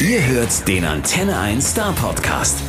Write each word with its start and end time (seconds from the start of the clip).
Ihr 0.00 0.22
hört 0.22 0.66
den 0.66 0.86
Antenne 0.86 1.38
1 1.38 1.62
Star 1.62 1.92
Podcast. 1.92 2.62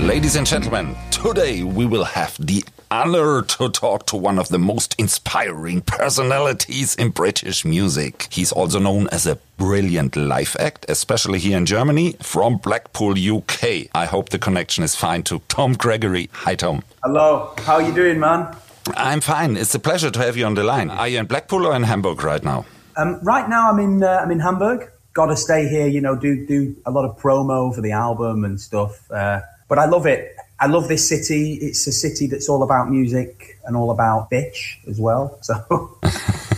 Ladies 0.00 0.34
and 0.34 0.48
gentlemen, 0.48 0.96
today 1.10 1.62
we 1.62 1.84
will 1.84 2.06
have 2.06 2.32
the 2.38 2.64
honor 2.90 3.42
to 3.42 3.68
talk 3.68 4.06
to 4.06 4.16
one 4.16 4.38
of 4.38 4.48
the 4.48 4.56
most 4.56 4.94
inspiring 4.98 5.82
personalities 5.82 6.94
in 6.94 7.10
British 7.10 7.66
music. 7.66 8.28
He's 8.30 8.50
also 8.50 8.78
known 8.78 9.08
as 9.08 9.26
a 9.26 9.36
brilliant 9.58 10.16
live 10.16 10.56
act, 10.58 10.86
especially 10.88 11.38
here 11.38 11.58
in 11.58 11.66
Germany, 11.66 12.16
from 12.22 12.56
Blackpool, 12.56 13.12
UK. 13.12 13.90
I 13.94 14.06
hope 14.06 14.30
the 14.30 14.38
connection 14.38 14.82
is 14.84 14.96
fine 14.96 15.24
to 15.24 15.42
Tom 15.48 15.74
Gregory. 15.74 16.30
Hi, 16.32 16.54
Tom. 16.54 16.82
Hello, 17.04 17.54
how 17.66 17.74
are 17.74 17.82
you 17.82 17.92
doing, 17.92 18.18
man? 18.18 18.56
I'm 18.96 19.20
fine. 19.20 19.58
It's 19.58 19.74
a 19.74 19.78
pleasure 19.78 20.10
to 20.10 20.18
have 20.20 20.38
you 20.38 20.46
on 20.46 20.54
the 20.54 20.64
line. 20.64 20.88
Are 20.88 21.08
you 21.08 21.18
in 21.18 21.26
Blackpool 21.26 21.66
or 21.66 21.76
in 21.76 21.82
Hamburg 21.82 22.24
right 22.24 22.42
now? 22.42 22.64
Um, 22.96 23.20
right 23.22 23.50
now, 23.50 23.70
I'm 23.70 23.78
in 23.78 24.02
uh, 24.02 24.22
I'm 24.22 24.30
in 24.30 24.40
Hamburg. 24.40 24.88
Got 25.14 25.26
to 25.26 25.36
stay 25.36 25.68
here, 25.68 25.86
you 25.86 26.00
know, 26.00 26.16
do 26.16 26.46
do 26.46 26.74
a 26.86 26.90
lot 26.90 27.04
of 27.04 27.18
promo 27.18 27.74
for 27.74 27.80
the 27.80 27.92
album 27.92 28.44
and 28.44 28.60
stuff. 28.60 29.10
Uh, 29.10 29.40
but 29.68 29.78
I 29.78 29.86
love 29.86 30.06
it. 30.06 30.36
I 30.58 30.66
love 30.66 30.88
this 30.88 31.08
city. 31.08 31.54
It's 31.54 31.86
a 31.86 31.92
city 31.92 32.26
that's 32.26 32.48
all 32.48 32.62
about 32.62 32.88
music 32.88 33.58
and 33.64 33.76
all 33.76 33.90
about 33.90 34.30
bitch 34.30 34.78
as 34.88 35.00
well. 35.00 35.38
So. 35.42 35.98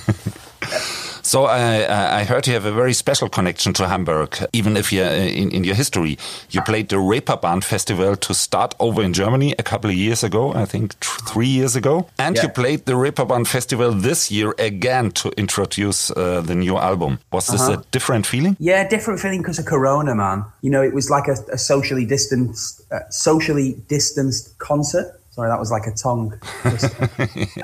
So 1.34 1.46
I, 1.46 2.20
I 2.20 2.22
heard 2.22 2.46
you 2.46 2.52
have 2.54 2.64
a 2.64 2.70
very 2.70 2.92
special 2.92 3.28
connection 3.28 3.72
to 3.72 3.88
Hamburg. 3.88 4.36
Even 4.52 4.76
if 4.76 4.92
you, 4.92 5.02
in, 5.02 5.50
in 5.50 5.64
your 5.64 5.74
history, 5.74 6.16
you 6.50 6.62
played 6.62 6.90
the 6.90 6.96
Reeperbahn 7.10 7.64
Festival 7.64 8.14
to 8.14 8.34
start 8.34 8.72
over 8.78 9.02
in 9.02 9.12
Germany 9.12 9.52
a 9.58 9.64
couple 9.64 9.90
of 9.90 9.96
years 9.96 10.22
ago, 10.22 10.52
I 10.54 10.64
think 10.64 10.94
three 11.00 11.48
years 11.48 11.74
ago, 11.74 12.06
and 12.20 12.36
Yeah. 12.36 12.42
you 12.42 12.48
played 12.50 12.86
the 12.86 12.92
Reeperbahn 12.92 13.48
Festival 13.48 13.90
this 13.90 14.30
year 14.30 14.54
again 14.60 15.10
to 15.10 15.30
introduce 15.36 16.12
uh, 16.12 16.40
the 16.40 16.54
new 16.54 16.76
album. 16.78 17.18
Was 17.32 17.48
this 17.48 17.66
a 17.66 17.82
different 17.90 18.26
feeling? 18.26 18.56
Yeah, 18.60 18.86
different 18.86 19.18
feeling 19.18 19.42
because 19.42 19.58
of 19.58 19.66
Corona, 19.66 20.14
man. 20.14 20.44
You 20.62 20.70
know, 20.70 20.84
it 20.84 20.94
was 20.94 21.10
like 21.10 21.26
a, 21.26 21.34
a 21.52 21.58
socially 21.58 22.06
distanced, 22.06 22.80
uh, 22.92 23.00
socially 23.10 23.74
distanced 23.88 24.56
concert. 24.58 25.20
Sorry, 25.32 25.48
that 25.48 25.58
was 25.58 25.72
like 25.72 25.88
a 25.88 25.94
tongue. 25.96 26.38
twister. 26.62 27.10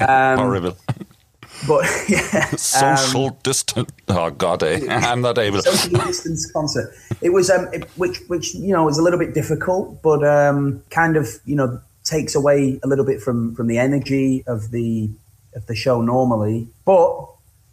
Horrible. 0.04 0.76
But 1.66 1.84
yeah, 2.08 2.48
um, 2.50 2.58
Social 2.58 3.30
distant. 3.42 3.90
Oh 4.08 4.30
God, 4.30 4.62
eh? 4.62 4.80
I'm 4.88 5.20
not 5.20 5.38
able. 5.38 5.62
Social 5.62 5.98
distance 6.06 6.50
concert. 6.50 6.94
It 7.20 7.30
was, 7.30 7.50
um, 7.50 7.68
it, 7.72 7.84
which, 7.96 8.18
which 8.28 8.54
you 8.54 8.72
know, 8.72 8.84
was 8.84 8.98
a 8.98 9.02
little 9.02 9.18
bit 9.18 9.34
difficult, 9.34 10.02
but 10.02 10.24
um, 10.24 10.82
kind 10.90 11.16
of, 11.16 11.28
you 11.44 11.56
know, 11.56 11.80
takes 12.04 12.34
away 12.34 12.80
a 12.82 12.88
little 12.88 13.04
bit 13.04 13.20
from 13.20 13.54
from 13.54 13.66
the 13.66 13.78
energy 13.78 14.42
of 14.46 14.70
the 14.70 15.10
of 15.54 15.66
the 15.66 15.74
show 15.74 16.00
normally. 16.00 16.68
But 16.84 17.26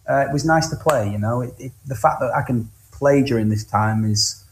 uh, 0.09 0.25
it 0.27 0.33
was 0.33 0.45
nice 0.45 0.69
to 0.69 0.75
play. 0.75 1.09
You 1.09 1.17
know, 1.17 1.41
it, 1.41 1.53
it, 1.57 1.71
the 1.85 1.95
fact 1.95 2.19
that 2.19 2.33
I 2.35 2.41
can 2.41 2.69
play 2.91 3.23
during 3.23 3.49
this 3.49 3.63
time 3.63 4.05
is 4.05 4.43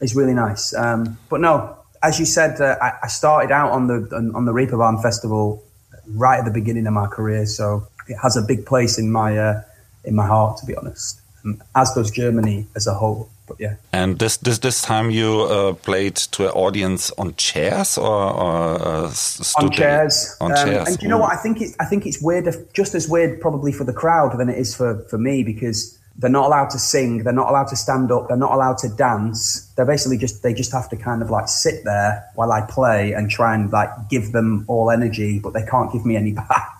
is 0.00 0.14
really 0.14 0.34
nice. 0.34 0.74
Um, 0.74 1.18
but 1.30 1.40
no, 1.40 1.76
as 2.02 2.18
you 2.18 2.26
said, 2.26 2.60
uh, 2.60 2.76
I, 2.80 2.92
I 3.04 3.06
started 3.08 3.50
out 3.50 3.72
on 3.72 3.86
the 3.86 4.08
on, 4.14 4.34
on 4.34 4.44
the 4.44 4.52
Reeperbahn 4.52 5.02
Festival 5.02 5.62
right 6.08 6.38
at 6.38 6.44
the 6.44 6.50
beginning 6.52 6.86
of 6.86 6.92
my 6.92 7.06
career, 7.06 7.46
so 7.46 7.88
it 8.08 8.16
has 8.22 8.36
a 8.36 8.42
big 8.42 8.66
place 8.66 8.98
in 8.98 9.10
my 9.10 9.36
uh, 9.38 9.62
in 10.04 10.14
my 10.14 10.26
heart, 10.26 10.58
to 10.58 10.66
be 10.66 10.76
honest. 10.76 11.20
Um, 11.44 11.62
as 11.74 11.92
does 11.92 12.10
Germany 12.10 12.66
as 12.74 12.86
a 12.86 12.94
whole. 12.94 13.28
But 13.46 13.60
yeah, 13.60 13.76
And 13.92 14.18
this 14.18 14.36
this 14.38 14.58
this 14.58 14.82
time 14.82 15.10
you 15.10 15.42
uh, 15.42 15.72
played 15.74 16.16
to 16.16 16.46
an 16.46 16.50
audience 16.50 17.12
on 17.16 17.34
chairs 17.36 17.96
or, 17.96 18.06
or 18.06 18.82
uh, 18.82 19.12
on 19.60 19.70
chairs. 19.70 20.36
On 20.40 20.50
Um, 20.50 20.56
chairs. 20.56 20.88
And 20.88 21.02
you 21.02 21.08
know 21.08 21.18
what? 21.18 21.32
I 21.32 21.36
think 21.36 21.60
it, 21.60 21.76
I 21.78 21.84
think 21.84 22.06
it's 22.06 22.20
weird, 22.20 22.48
just 22.72 22.94
as 22.94 23.08
weird 23.08 23.40
probably 23.40 23.72
for 23.72 23.84
the 23.84 23.92
crowd 23.92 24.36
than 24.38 24.48
it 24.48 24.58
is 24.58 24.74
for, 24.74 24.98
for 25.08 25.18
me 25.18 25.44
because 25.44 25.96
they're 26.18 26.30
not 26.30 26.46
allowed 26.46 26.70
to 26.70 26.78
sing, 26.78 27.22
they're 27.24 27.32
not 27.32 27.48
allowed 27.48 27.68
to 27.68 27.76
stand 27.76 28.10
up, 28.10 28.28
they're 28.28 28.36
not 28.36 28.52
allowed 28.52 28.78
to 28.78 28.88
dance. 28.88 29.70
They're 29.76 29.86
basically 29.86 30.18
just 30.18 30.42
they 30.42 30.54
just 30.54 30.72
have 30.72 30.88
to 30.88 30.96
kind 30.96 31.22
of 31.22 31.30
like 31.30 31.48
sit 31.48 31.84
there 31.84 32.24
while 32.34 32.50
I 32.52 32.62
play 32.62 33.12
and 33.12 33.30
try 33.30 33.54
and 33.54 33.70
like 33.70 33.90
give 34.08 34.32
them 34.32 34.64
all 34.66 34.90
energy, 34.90 35.38
but 35.38 35.52
they 35.52 35.64
can't 35.64 35.92
give 35.92 36.04
me 36.04 36.16
any 36.16 36.32
back. 36.48 36.75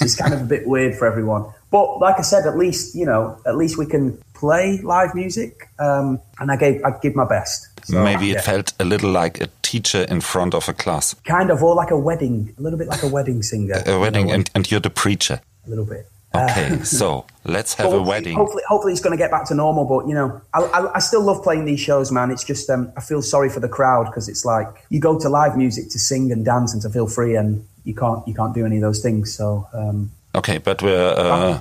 It's 0.00 0.16
kind 0.16 0.34
of 0.34 0.40
a 0.42 0.44
bit 0.44 0.66
weird 0.66 0.94
for 0.96 1.06
everyone. 1.06 1.46
But 1.70 1.98
like 1.98 2.18
I 2.18 2.22
said, 2.22 2.46
at 2.46 2.56
least 2.56 2.94
you 2.94 3.06
know, 3.06 3.38
at 3.46 3.56
least 3.56 3.78
we 3.78 3.86
can 3.86 4.18
play 4.34 4.80
live 4.82 5.14
music, 5.14 5.68
um, 5.78 6.20
and 6.38 6.50
I 6.50 6.56
gave 6.56 6.84
I 6.84 6.92
give 7.02 7.14
my 7.14 7.24
best. 7.24 7.68
So, 7.86 8.02
Maybe 8.02 8.30
it 8.30 8.34
yeah. 8.34 8.40
felt 8.40 8.72
a 8.80 8.84
little 8.84 9.10
like 9.10 9.40
a 9.40 9.48
teacher 9.62 10.02
in 10.08 10.20
front 10.20 10.54
of 10.54 10.68
a 10.68 10.72
class, 10.72 11.14
kind 11.14 11.50
of, 11.50 11.62
or 11.62 11.76
like 11.76 11.92
a 11.92 11.98
wedding, 11.98 12.52
a 12.58 12.62
little 12.62 12.78
bit 12.78 12.88
like 12.88 13.02
a 13.04 13.08
wedding 13.08 13.42
singer. 13.44 13.80
a 13.86 13.98
wedding, 13.98 14.30
and, 14.30 14.50
and 14.56 14.68
you're 14.68 14.80
the 14.80 14.90
preacher. 14.90 15.40
a 15.66 15.70
little 15.70 15.84
bit. 15.84 16.08
Okay, 16.34 16.78
so 16.82 17.26
let's 17.44 17.74
have 17.80 17.92
a 17.92 18.02
wedding. 18.02 18.36
Hopefully, 18.36 18.62
hopefully 18.66 18.92
it's 18.92 19.00
going 19.00 19.16
to 19.16 19.22
get 19.22 19.30
back 19.30 19.46
to 19.46 19.54
normal. 19.54 19.84
But 19.84 20.08
you 20.08 20.14
know, 20.14 20.40
I, 20.52 20.62
I, 20.62 20.94
I 20.96 20.98
still 20.98 21.22
love 21.22 21.42
playing 21.42 21.64
these 21.64 21.80
shows, 21.80 22.10
man. 22.10 22.30
It's 22.30 22.44
just 22.44 22.68
um, 22.70 22.92
I 22.96 23.00
feel 23.00 23.22
sorry 23.22 23.48
for 23.48 23.60
the 23.60 23.68
crowd 23.68 24.06
because 24.06 24.28
it's 24.28 24.44
like 24.44 24.68
you 24.88 25.00
go 25.00 25.18
to 25.18 25.28
live 25.28 25.56
music 25.56 25.90
to 25.90 25.98
sing 25.98 26.32
and 26.32 26.44
dance 26.44 26.72
and 26.72 26.82
to 26.82 26.90
feel 26.90 27.06
free, 27.06 27.36
and 27.36 27.66
you 27.86 27.94
can't 27.94 28.26
you 28.28 28.34
can't 28.34 28.54
do 28.54 28.66
any 28.66 28.76
of 28.76 28.82
those 28.82 29.00
things. 29.00 29.34
So 29.34 29.66
um, 29.72 30.10
Okay, 30.34 30.58
but 30.58 30.82
we're 30.82 31.14
uh, 31.16 31.58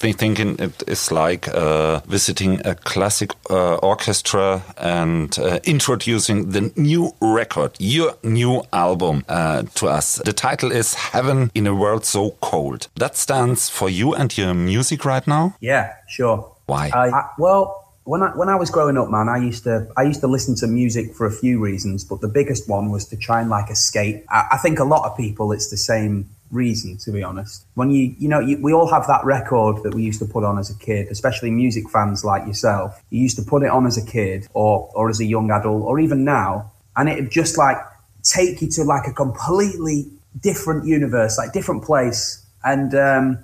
th 0.00 0.16
thinking 0.16 0.56
it 0.58 0.82
is 0.86 1.12
like 1.12 1.46
uh, 1.48 2.00
visiting 2.08 2.60
a 2.64 2.74
classic 2.74 3.32
uh, 3.50 3.74
orchestra 3.82 4.62
and 4.78 5.38
uh, 5.38 5.58
introducing 5.64 6.52
the 6.52 6.72
new 6.76 7.12
record, 7.20 7.72
your 7.78 8.14
new 8.22 8.62
album 8.72 9.24
uh, 9.28 9.62
to 9.74 9.88
us. 9.88 10.22
The 10.24 10.32
title 10.32 10.72
is 10.72 10.94
Heaven 10.94 11.50
in 11.54 11.66
a 11.66 11.74
World 11.74 12.04
So 12.06 12.30
Cold. 12.40 12.88
That 12.96 13.16
stands 13.16 13.68
for 13.68 13.90
you 13.90 14.14
and 14.14 14.36
your 14.38 14.54
music 14.54 15.04
right 15.04 15.26
now? 15.26 15.54
yeah, 15.60 15.92
sure. 16.08 16.50
Why? 16.66 16.90
I, 16.94 17.10
I, 17.10 17.22
well, 17.38 17.83
when 18.04 18.22
I 18.22 18.30
when 18.36 18.48
I 18.48 18.56
was 18.56 18.70
growing 18.70 18.98
up, 18.98 19.10
man, 19.10 19.28
I 19.28 19.38
used 19.38 19.64
to 19.64 19.88
I 19.96 20.02
used 20.02 20.20
to 20.20 20.26
listen 20.26 20.54
to 20.56 20.66
music 20.66 21.14
for 21.14 21.26
a 21.26 21.32
few 21.32 21.58
reasons, 21.58 22.04
but 22.04 22.20
the 22.20 22.28
biggest 22.28 22.68
one 22.68 22.90
was 22.90 23.06
to 23.08 23.16
try 23.16 23.40
and 23.40 23.48
like 23.48 23.70
escape. 23.70 24.24
I, 24.28 24.48
I 24.52 24.56
think 24.58 24.78
a 24.78 24.84
lot 24.84 25.10
of 25.10 25.16
people, 25.16 25.52
it's 25.52 25.70
the 25.70 25.78
same 25.78 26.28
reason, 26.50 26.98
to 26.98 27.10
be 27.10 27.22
honest. 27.22 27.64
When 27.74 27.90
you 27.90 28.14
you 28.18 28.28
know 28.28 28.40
you, 28.40 28.58
we 28.58 28.74
all 28.74 28.90
have 28.90 29.06
that 29.06 29.24
record 29.24 29.82
that 29.84 29.94
we 29.94 30.02
used 30.02 30.20
to 30.20 30.26
put 30.26 30.44
on 30.44 30.58
as 30.58 30.68
a 30.68 30.78
kid, 30.78 31.08
especially 31.10 31.50
music 31.50 31.88
fans 31.88 32.24
like 32.24 32.46
yourself. 32.46 33.02
You 33.08 33.22
used 33.22 33.36
to 33.36 33.42
put 33.42 33.62
it 33.62 33.70
on 33.70 33.86
as 33.86 33.96
a 33.96 34.04
kid 34.04 34.48
or 34.52 34.90
or 34.94 35.08
as 35.08 35.20
a 35.20 35.24
young 35.24 35.50
adult 35.50 35.82
or 35.82 35.98
even 35.98 36.24
now, 36.24 36.72
and 36.96 37.08
it 37.08 37.30
just 37.30 37.56
like 37.56 37.78
take 38.22 38.60
you 38.60 38.68
to 38.72 38.84
like 38.84 39.06
a 39.06 39.12
completely 39.12 40.10
different 40.42 40.84
universe, 40.84 41.38
like 41.38 41.54
different 41.54 41.82
place, 41.82 42.44
and. 42.62 42.94
um 42.94 43.38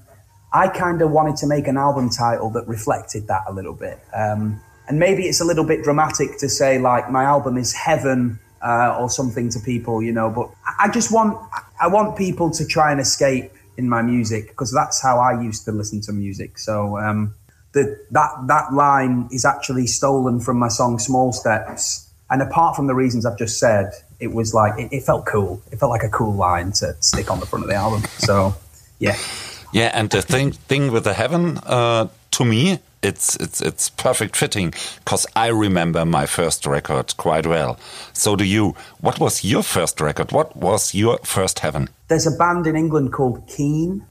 I 0.53 0.69
kind 0.69 1.01
of 1.03 1.11
wanted 1.11 1.37
to 1.37 1.47
make 1.47 1.69
an 1.69 1.77
album 1.77 2.11
title 2.11 2.51
that 2.51 2.67
reflected 2.67 3.29
that 3.29 3.43
a 3.47 3.53
little 3.53 3.75
bit. 3.75 4.01
Um, 4.13 4.61
and 4.89 4.99
maybe 4.99 5.25
it's 5.25 5.41
a 5.41 5.45
little 5.45 5.65
bit 5.65 5.85
dramatic 5.85 6.39
to 6.39 6.49
say 6.49 6.79
like 6.79 7.11
my 7.11 7.23
album 7.23 7.57
is 7.57 7.73
heaven 7.73 8.41
uh, 8.61 8.97
or 8.99 9.09
something 9.09 9.49
to 9.51 9.61
people, 9.61 10.03
you 10.03 10.13
know. 10.13 10.29
But 10.31 10.51
I 10.79 10.91
just 10.91 11.13
want 11.13 11.39
I 11.81 11.87
want 11.87 12.19
people 12.19 12.51
to 12.51 12.67
try 12.67 12.91
and 12.91 13.01
escape 13.01 13.53
in 13.77 13.89
my 13.89 14.03
music 14.03 14.49
because 14.49 14.73
that's 14.73 15.01
how 15.01 15.21
I 15.21 15.41
used 15.41 15.65
to 15.67 15.73
listen 15.73 16.01
to 16.03 16.13
music. 16.13 16.59
So 16.59 16.99
um, 16.99 17.35
the, 17.73 18.05
that 18.11 18.31
that 18.49 18.73
line 18.73 19.29
is 19.31 19.45
actually 19.45 19.87
stolen 19.87 20.41
from 20.41 20.59
my 20.59 20.69
song 20.69 20.99
Small 20.99 21.33
Steps. 21.33 22.09
And 22.29 22.43
apart 22.43 22.77
from 22.77 22.87
the 22.87 22.95
reasons 22.95 23.27
I've 23.27 23.39
just 23.39 23.59
said, 23.59 23.93
it 24.19 24.33
was 24.33 24.55
like 24.55 24.79
it, 24.79 24.93
it 24.93 25.03
felt 25.05 25.25
cool. 25.27 25.63
It 25.71 25.79
felt 25.79 25.91
like 25.91 26.03
a 26.03 26.09
cool 26.09 26.35
line 26.35 26.73
to 26.73 26.97
stick 27.01 27.31
on 27.31 27.39
the 27.39 27.47
front 27.47 27.65
of 27.65 27.71
the 27.71 27.77
album. 27.77 28.03
So 28.19 28.55
yeah. 28.99 29.17
Yeah, 29.73 29.91
and 29.95 30.11
the 30.11 30.23
thing 30.23 30.53
thing 30.53 30.93
with 30.93 31.05
the 31.05 31.15
heaven, 31.15 31.59
uh, 31.59 32.09
to 32.33 32.45
me, 32.45 32.79
it's 33.03 33.37
it's 33.37 33.61
it's 33.63 33.91
perfect 33.91 34.37
fitting 34.37 34.75
because 35.05 35.27
I 35.37 35.49
remember 35.49 36.05
my 36.05 36.27
first 36.27 36.67
record 36.67 37.17
quite 37.17 37.47
well. 37.47 37.79
So 38.13 38.37
do 38.37 38.45
you. 38.45 38.75
What 39.01 39.19
was 39.19 39.45
your 39.45 39.63
first 39.63 40.01
record? 40.01 40.33
What 40.33 40.57
was 40.57 40.95
your 40.95 41.19
first 41.25 41.61
heaven? 41.61 41.89
there's 42.11 42.27
a 42.27 42.37
band 42.37 42.67
in 42.67 42.75
England 42.75 43.13
called 43.13 43.47
Keane, 43.47 44.05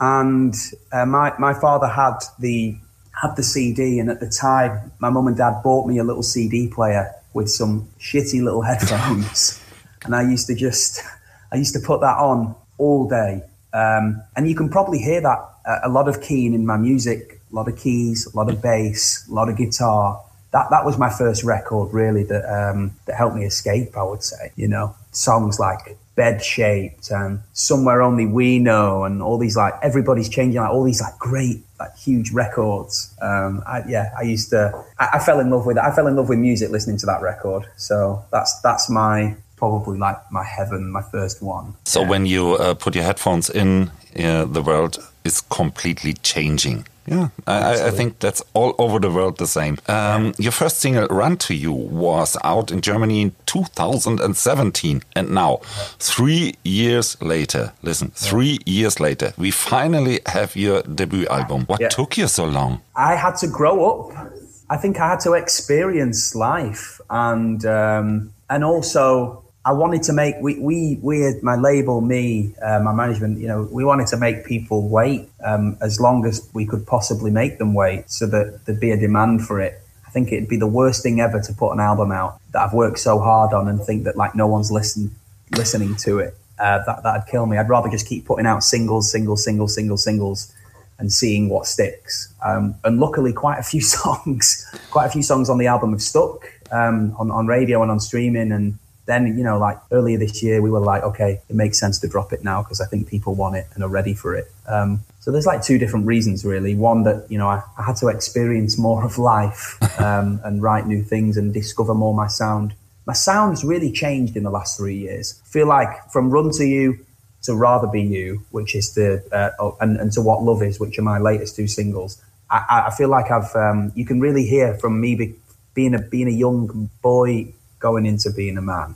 and 0.00 0.54
uh, 0.92 1.04
my 1.04 1.34
my 1.38 1.52
father 1.52 1.88
had 1.88 2.18
the 2.38 2.76
had 3.20 3.34
the 3.36 3.42
CD, 3.42 3.98
and 3.98 4.08
at 4.08 4.20
the 4.20 4.28
time, 4.30 4.92
my 5.00 5.10
mum 5.10 5.26
and 5.26 5.36
dad 5.36 5.60
bought 5.62 5.86
me 5.86 5.98
a 5.98 6.04
little 6.04 6.22
CD 6.22 6.68
player 6.68 7.12
with 7.34 7.50
some 7.50 7.88
shitty 8.00 8.42
little 8.42 8.62
headphones, 8.62 9.60
and 10.04 10.14
I 10.14 10.22
used 10.22 10.46
to 10.46 10.54
just 10.54 11.02
I 11.50 11.56
used 11.56 11.74
to 11.74 11.80
put 11.80 12.00
that 12.00 12.16
on 12.16 12.54
all 12.78 13.08
day, 13.08 13.42
um, 13.72 14.22
and 14.36 14.48
you 14.48 14.54
can 14.54 14.68
probably 14.68 14.98
hear 14.98 15.20
that 15.20 15.38
uh, 15.66 15.80
a 15.84 15.88
lot 15.88 16.08
of 16.08 16.20
Keane 16.20 16.54
in 16.54 16.66
my 16.66 16.76
music, 16.76 17.40
a 17.52 17.54
lot 17.54 17.68
of 17.68 17.78
keys, 17.78 18.26
a 18.26 18.36
lot 18.36 18.50
of 18.50 18.62
bass, 18.62 19.26
a 19.28 19.32
lot 19.32 19.48
of 19.48 19.56
guitar. 19.56 20.22
That 20.52 20.68
that 20.70 20.84
was 20.84 20.98
my 20.98 21.10
first 21.10 21.44
record, 21.44 21.92
really, 21.92 22.24
that 22.24 22.44
um, 22.44 22.94
that 23.06 23.16
helped 23.16 23.36
me 23.36 23.44
escape. 23.44 23.96
I 23.96 24.02
would 24.02 24.22
say, 24.22 24.52
you 24.56 24.68
know, 24.68 24.94
songs 25.12 25.58
like 25.58 25.96
bed 26.14 26.42
shaped 26.42 27.10
and 27.10 27.40
somewhere 27.54 28.02
only 28.02 28.26
we 28.26 28.58
know 28.58 29.04
and 29.04 29.22
all 29.22 29.38
these 29.38 29.56
like 29.56 29.72
everybody's 29.82 30.28
changing 30.28 30.60
like 30.60 30.70
all 30.70 30.84
these 30.84 31.00
like 31.00 31.18
great 31.18 31.64
like 31.80 31.96
huge 31.96 32.32
records 32.32 33.14
um 33.22 33.62
I, 33.66 33.82
yeah 33.88 34.12
i 34.18 34.20
used 34.20 34.50
to 34.50 34.78
I, 34.98 35.08
I 35.14 35.18
fell 35.20 35.40
in 35.40 35.48
love 35.48 35.64
with 35.64 35.78
it 35.78 35.82
i 35.82 35.90
fell 35.94 36.06
in 36.06 36.14
love 36.14 36.28
with 36.28 36.38
music 36.38 36.70
listening 36.70 36.98
to 36.98 37.06
that 37.06 37.22
record 37.22 37.64
so 37.78 38.22
that's 38.30 38.60
that's 38.60 38.90
my 38.90 39.34
probably 39.62 39.96
like 39.96 40.18
my 40.32 40.42
heaven 40.42 40.90
my 40.90 41.02
first 41.02 41.40
one 41.40 41.66
So 41.84 42.02
when 42.02 42.26
you 42.26 42.54
uh, 42.54 42.74
put 42.74 42.96
your 42.96 43.04
headphones 43.04 43.48
in, 43.48 43.92
uh, 44.18 44.44
the 44.56 44.60
world 44.60 44.98
is 45.24 45.40
completely 45.40 46.14
changing. 46.14 46.86
Yeah, 47.06 47.28
I, 47.46 47.88
I, 47.88 47.90
think 47.90 48.18
that's 48.20 48.42
all 48.54 48.74
over 48.78 49.00
the 49.00 49.10
world 49.10 49.38
the 49.38 49.46
same. 49.46 49.78
Um, 49.88 50.34
your 50.38 50.52
first 50.52 50.78
single, 50.78 51.06
Run 51.08 51.36
to 51.38 51.54
You, 51.54 51.72
was 51.72 52.36
out 52.44 52.70
in 52.70 52.80
Germany 52.80 53.22
in 53.22 53.34
2017. 53.46 55.02
And 55.16 55.30
now, 55.30 55.60
three 55.98 56.54
years 56.62 57.20
later, 57.20 57.72
listen, 57.82 58.12
three 58.14 58.58
years 58.66 59.00
later, 59.00 59.32
we 59.36 59.50
finally 59.50 60.20
have 60.26 60.54
your 60.54 60.82
debut 60.82 61.26
album. 61.26 61.64
What 61.66 61.80
yeah. 61.80 61.88
took 61.88 62.16
you 62.16 62.28
so 62.28 62.44
long? 62.44 62.80
I 62.94 63.16
had 63.16 63.34
to 63.38 63.48
grow 63.48 63.76
up. 63.90 64.28
I 64.70 64.76
think 64.76 65.00
I 65.00 65.08
had 65.08 65.20
to 65.20 65.32
experience 65.32 66.36
life 66.36 67.00
and 67.10 67.64
um, 67.66 68.32
and 68.48 68.62
also 68.62 69.42
I 69.64 69.72
wanted 69.72 70.02
to 70.04 70.12
make 70.12 70.34
we 70.40 70.58
we 70.58 70.98
we 71.02 71.34
my 71.40 71.54
label 71.54 72.00
me 72.00 72.52
uh, 72.60 72.80
my 72.80 72.92
management 72.92 73.38
you 73.38 73.46
know 73.46 73.68
we 73.70 73.84
wanted 73.84 74.08
to 74.08 74.16
make 74.16 74.44
people 74.44 74.88
wait 74.88 75.28
um, 75.44 75.76
as 75.80 76.00
long 76.00 76.26
as 76.26 76.48
we 76.52 76.66
could 76.66 76.84
possibly 76.86 77.30
make 77.30 77.58
them 77.58 77.72
wait 77.72 78.10
so 78.10 78.26
that 78.26 78.64
there'd 78.64 78.80
be 78.80 78.90
a 78.90 78.96
demand 78.96 79.46
for 79.46 79.60
it. 79.60 79.80
I 80.06 80.10
think 80.10 80.32
it'd 80.32 80.48
be 80.48 80.56
the 80.56 80.66
worst 80.66 81.02
thing 81.02 81.20
ever 81.20 81.40
to 81.40 81.52
put 81.54 81.72
an 81.72 81.80
album 81.80 82.10
out 82.10 82.40
that 82.52 82.60
I've 82.60 82.74
worked 82.74 82.98
so 82.98 83.18
hard 83.20 83.54
on 83.54 83.68
and 83.68 83.80
think 83.80 84.04
that 84.04 84.16
like 84.16 84.34
no 84.34 84.48
one's 84.48 84.72
listen 84.72 85.14
listening 85.56 85.94
to 85.96 86.18
it. 86.18 86.36
Uh, 86.58 86.84
that 86.84 87.02
that'd 87.04 87.28
kill 87.30 87.46
me. 87.46 87.56
I'd 87.56 87.68
rather 87.68 87.88
just 87.88 88.06
keep 88.06 88.26
putting 88.26 88.46
out 88.46 88.64
singles, 88.64 89.10
singles, 89.10 89.44
singles, 89.44 89.74
singles, 89.74 90.02
singles, 90.02 90.52
and 90.98 91.12
seeing 91.12 91.48
what 91.48 91.66
sticks. 91.66 92.32
Um, 92.44 92.74
and 92.84 92.98
luckily, 92.98 93.32
quite 93.32 93.58
a 93.58 93.62
few 93.62 93.80
songs, 93.96 94.66
quite 94.90 95.06
a 95.06 95.10
few 95.10 95.22
songs 95.22 95.48
on 95.48 95.58
the 95.58 95.68
album 95.68 95.92
have 95.92 96.02
stuck 96.02 96.52
um, 96.72 97.14
on 97.16 97.30
on 97.30 97.46
radio 97.46 97.80
and 97.82 97.90
on 97.92 98.00
streaming 98.00 98.50
and 98.50 98.78
then 99.06 99.26
you 99.36 99.44
know 99.44 99.58
like 99.58 99.78
earlier 99.90 100.18
this 100.18 100.42
year 100.42 100.62
we 100.62 100.70
were 100.70 100.80
like 100.80 101.02
okay 101.02 101.40
it 101.48 101.56
makes 101.56 101.78
sense 101.78 101.98
to 101.98 102.08
drop 102.08 102.32
it 102.32 102.44
now 102.44 102.62
because 102.62 102.80
i 102.80 102.86
think 102.86 103.08
people 103.08 103.34
want 103.34 103.56
it 103.56 103.66
and 103.74 103.82
are 103.82 103.88
ready 103.88 104.14
for 104.14 104.34
it. 104.34 104.50
Um, 104.66 105.02
so 105.20 105.30
there's 105.30 105.46
like 105.46 105.62
two 105.62 105.78
different 105.78 106.06
reasons 106.06 106.44
really. 106.44 106.74
One 106.74 107.02
that 107.04 107.26
you 107.30 107.38
know 107.38 107.48
i, 107.48 107.62
I 107.78 107.82
had 107.82 107.96
to 107.96 108.08
experience 108.08 108.78
more 108.78 109.04
of 109.04 109.18
life 109.18 109.78
um, 110.00 110.40
and 110.44 110.62
write 110.62 110.86
new 110.86 111.02
things 111.02 111.36
and 111.36 111.52
discover 111.52 111.94
more 111.94 112.14
my 112.14 112.28
sound. 112.28 112.74
My 113.06 113.14
sound's 113.14 113.64
really 113.64 113.90
changed 113.90 114.36
in 114.36 114.44
the 114.44 114.50
last 114.50 114.76
three 114.76 114.96
years. 114.96 115.40
I 115.44 115.48
feel 115.48 115.66
like 115.66 116.10
from 116.10 116.30
run 116.30 116.50
to 116.52 116.64
you 116.64 117.04
to 117.42 117.54
rather 117.54 117.86
be 117.86 118.02
you 118.02 118.44
which 118.50 118.74
is 118.74 118.94
the 118.94 119.22
uh, 119.32 119.50
oh, 119.58 119.76
and, 119.80 119.96
and 119.98 120.12
to 120.12 120.20
what 120.20 120.42
love 120.42 120.62
is 120.62 120.78
which 120.78 120.98
are 120.98 121.02
my 121.02 121.18
latest 121.18 121.56
two 121.56 121.66
singles 121.66 122.22
i, 122.50 122.84
I 122.86 122.94
feel 122.96 123.08
like 123.08 123.30
i've 123.30 123.54
um, 123.56 123.92
you 123.94 124.06
can 124.06 124.20
really 124.20 124.46
hear 124.46 124.74
from 124.74 125.00
me 125.00 125.14
be, 125.16 125.34
being 125.74 125.94
a 125.94 125.98
being 125.98 126.28
a 126.28 126.32
young 126.32 126.88
boy 127.02 127.52
going 127.82 128.06
into 128.06 128.30
being 128.30 128.56
a 128.56 128.62
man. 128.62 128.94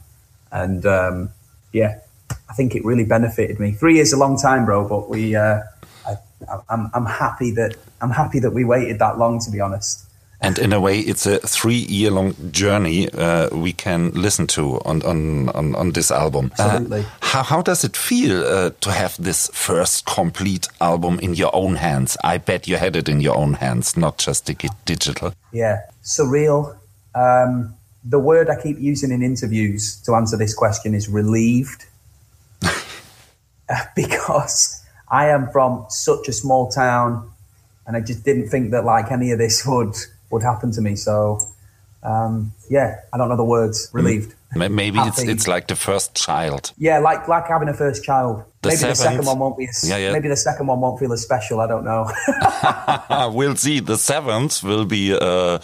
And 0.50 0.86
um, 0.86 1.30
yeah, 1.72 1.98
I 2.48 2.54
think 2.54 2.74
it 2.74 2.84
really 2.84 3.04
benefited 3.04 3.60
me. 3.60 3.72
Three 3.72 3.96
years 3.96 4.12
a 4.12 4.16
long 4.16 4.38
time, 4.38 4.64
bro, 4.64 4.88
but 4.88 5.10
we, 5.10 5.36
uh, 5.36 5.60
I, 6.06 6.16
I'm, 6.70 6.90
I'm 6.94 7.06
happy 7.06 7.50
that 7.52 7.76
I'm 8.00 8.10
happy 8.10 8.40
that 8.40 8.52
we 8.52 8.64
waited 8.64 8.98
that 8.98 9.18
long, 9.18 9.40
to 9.40 9.50
be 9.50 9.60
honest. 9.60 10.04
And 10.38 10.58
in 10.58 10.72
a 10.72 10.80
way, 10.80 10.98
it's 11.00 11.26
a 11.26 11.38
three-year-long 11.38 12.34
journey 12.52 13.08
uh, 13.08 13.48
we 13.56 13.72
can 13.72 14.10
listen 14.10 14.46
to 14.48 14.78
on 14.84 15.02
on 15.02 15.48
on, 15.48 15.74
on 15.74 15.92
this 15.92 16.10
album. 16.10 16.52
Uh, 16.58 16.62
Absolutely. 16.62 17.00
Uh, 17.00 17.04
how 17.20 17.42
how 17.42 17.62
does 17.62 17.84
it 17.84 17.96
feel 17.96 18.44
uh, 18.44 18.70
to 18.80 18.90
have 18.90 19.16
this 19.18 19.50
first 19.54 20.04
complete 20.04 20.68
album 20.78 21.18
in 21.20 21.34
your 21.34 21.50
own 21.54 21.76
hands? 21.76 22.16
I 22.22 22.38
bet 22.38 22.68
you 22.68 22.76
had 22.76 22.96
it 22.96 23.08
in 23.08 23.20
your 23.20 23.36
own 23.36 23.54
hands, 23.54 23.96
not 23.96 24.18
just 24.18 24.44
digital. 24.84 25.32
Yeah, 25.52 25.80
surreal. 26.02 26.76
Um, 27.14 27.74
the 28.08 28.18
word 28.18 28.48
I 28.48 28.60
keep 28.60 28.78
using 28.78 29.10
in 29.10 29.22
interviews 29.22 29.96
to 30.02 30.14
answer 30.14 30.36
this 30.36 30.54
question 30.54 30.94
is 30.94 31.08
relieved. 31.08 31.86
because 33.96 34.84
I 35.10 35.28
am 35.28 35.50
from 35.50 35.86
such 35.88 36.28
a 36.28 36.32
small 36.32 36.70
town 36.70 37.30
and 37.86 37.96
I 37.96 38.00
just 38.00 38.24
didn't 38.24 38.48
think 38.48 38.70
that 38.70 38.84
like 38.84 39.10
any 39.10 39.30
of 39.32 39.38
this 39.38 39.64
would 39.66 39.94
would 40.30 40.42
happen 40.42 40.72
to 40.72 40.80
me. 40.80 40.96
So 40.96 41.40
um, 42.06 42.52
yeah, 42.70 43.00
I 43.12 43.18
don't 43.18 43.28
know 43.28 43.36
the 43.36 43.44
words. 43.44 43.90
Relieved. 43.92 44.34
Maybe 44.54 44.98
it's 45.00 45.22
it's 45.22 45.48
like 45.48 45.66
the 45.66 45.76
first 45.76 46.14
child. 46.14 46.72
Yeah, 46.78 46.98
like 47.00 47.28
like 47.28 47.46
having 47.48 47.68
a 47.68 47.74
first 47.74 48.04
child. 48.04 48.44
The 48.62 48.68
maybe 48.68 48.78
seventh. 48.78 48.98
the 48.98 49.04
second 49.04 49.26
one 49.26 49.38
won't 49.38 49.58
be. 49.58 49.66
As, 49.66 49.88
yeah, 49.88 49.96
yeah. 49.96 50.12
Maybe 50.12 50.28
the 50.28 50.36
second 50.36 50.66
one 50.68 50.80
won't 50.80 50.98
feel 51.00 51.12
as 51.12 51.22
special. 51.22 51.60
I 51.60 51.66
don't 51.66 51.84
know. 51.84 52.10
we'll 53.34 53.56
see. 53.56 53.80
The 53.80 53.98
seventh 53.98 54.62
will 54.62 54.84
be. 54.84 55.12
Uh, 55.12 55.58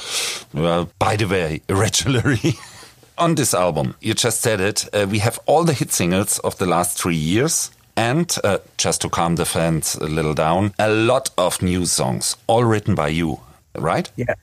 well, 0.53 0.91
by 0.99 1.17
the 1.17 1.27
way, 1.27 1.62
irregularly. 1.69 2.55
On 3.19 3.35
this 3.35 3.55
album, 3.55 3.95
you 4.00 4.15
just 4.15 4.41
said 4.41 4.61
it. 4.61 4.88
Uh, 4.93 5.06
we 5.09 5.21
have 5.21 5.38
all 5.47 5.65
the 5.65 5.75
hit 5.75 5.93
singles 5.93 6.38
of 6.41 6.59
the 6.59 6.67
last 6.67 6.99
three 6.99 7.15
years. 7.15 7.71
And 7.95 8.35
uh, 8.43 8.59
just 8.79 9.03
to 9.03 9.11
calm 9.11 9.37
the 9.37 9.45
fans 9.45 9.95
a 9.97 10.06
little 10.06 10.33
down, 10.33 10.73
a 10.79 10.88
lot 10.88 11.29
of 11.37 11.61
new 11.61 11.85
songs, 11.85 12.37
all 12.47 12.65
written 12.65 12.95
by 12.95 13.09
you, 13.09 13.41
right? 13.77 14.11
Yeah, 14.17 14.35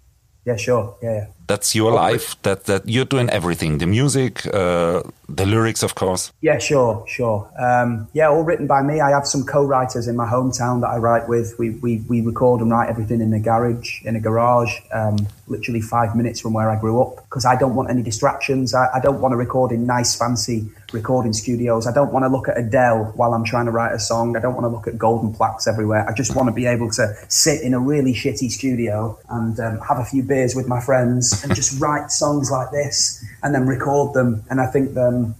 yeah, 0.45 0.55
sure. 0.55 0.95
Yeah, 1.01 1.13
yeah. 1.13 1.25
That's 1.49 1.73
your 1.73 1.91
okay. 1.93 2.13
life. 2.13 2.35
That 2.43 2.65
that 2.65 2.87
you're 2.87 3.09
doing 3.09 3.27
everything. 3.31 3.79
The 3.79 3.87
music, 3.87 4.45
uh, 4.53 5.01
the 5.27 5.47
lyrics, 5.47 5.81
of 5.81 5.95
course. 5.95 6.31
Yeah, 6.41 6.59
sure, 6.59 7.03
sure. 7.07 7.49
Um, 7.57 8.07
yeah, 8.13 8.29
all 8.29 8.43
written 8.43 8.67
by 8.67 8.83
me. 8.83 9.01
I 9.01 9.09
have 9.09 9.25
some 9.25 9.43
co-writers 9.43 10.07
in 10.07 10.15
my 10.15 10.27
hometown 10.27 10.81
that 10.81 10.91
I 10.95 10.97
write 10.97 11.27
with. 11.27 11.57
We 11.57 11.71
we 11.81 12.03
we 12.07 12.21
record 12.21 12.61
and 12.61 12.69
write 12.69 12.89
everything 12.89 13.19
in 13.19 13.33
a 13.33 13.39
garage, 13.39 13.89
in 14.05 14.15
a 14.15 14.19
garage, 14.19 14.73
um, 14.93 15.17
literally 15.47 15.81
five 15.81 16.15
minutes 16.15 16.39
from 16.39 16.53
where 16.53 16.69
I 16.69 16.79
grew 16.79 17.01
up. 17.01 17.15
Because 17.25 17.45
I 17.45 17.55
don't 17.55 17.73
want 17.73 17.89
any 17.89 18.03
distractions. 18.03 18.75
I, 18.75 18.87
I 18.93 18.99
don't 18.99 19.19
want 19.19 19.31
to 19.31 19.37
record 19.37 19.71
in 19.71 19.87
nice, 19.87 20.15
fancy 20.15 20.69
recording 20.93 21.33
studios. 21.33 21.87
I 21.87 21.93
don't 21.93 22.11
want 22.13 22.25
to 22.25 22.29
look 22.29 22.47
at 22.47 22.57
Adele 22.59 23.11
while 23.15 23.33
I'm 23.33 23.43
trying 23.43 23.65
to 23.65 23.71
write 23.71 23.93
a 23.93 23.99
song. 23.99 24.37
I 24.37 24.39
don't 24.39 24.53
want 24.53 24.65
to 24.65 24.69
look 24.69 24.85
at 24.85 24.97
golden 24.97 25.33
plaques 25.33 25.67
everywhere. 25.67 26.07
I 26.07 26.13
just 26.13 26.35
want 26.35 26.47
to 26.47 26.53
be 26.53 26.67
able 26.67 26.91
to 26.91 27.13
sit 27.27 27.61
in 27.61 27.73
a 27.73 27.79
really 27.79 28.13
shitty 28.13 28.51
studio 28.51 29.17
and 29.29 29.59
um, 29.59 29.79
have 29.79 29.97
a 29.97 30.05
few 30.05 30.21
beers 30.21 30.55
with 30.55 30.67
my 30.67 30.79
friends 30.79 31.38
and 31.43 31.55
just 31.55 31.79
write 31.79 32.11
songs 32.11 32.51
like 32.51 32.71
this 32.71 33.23
and 33.43 33.53
then 33.53 33.65
record 33.65 34.13
them. 34.13 34.43
And 34.49 34.61
I 34.61 34.67
think 34.67 34.95
um, 34.97 35.35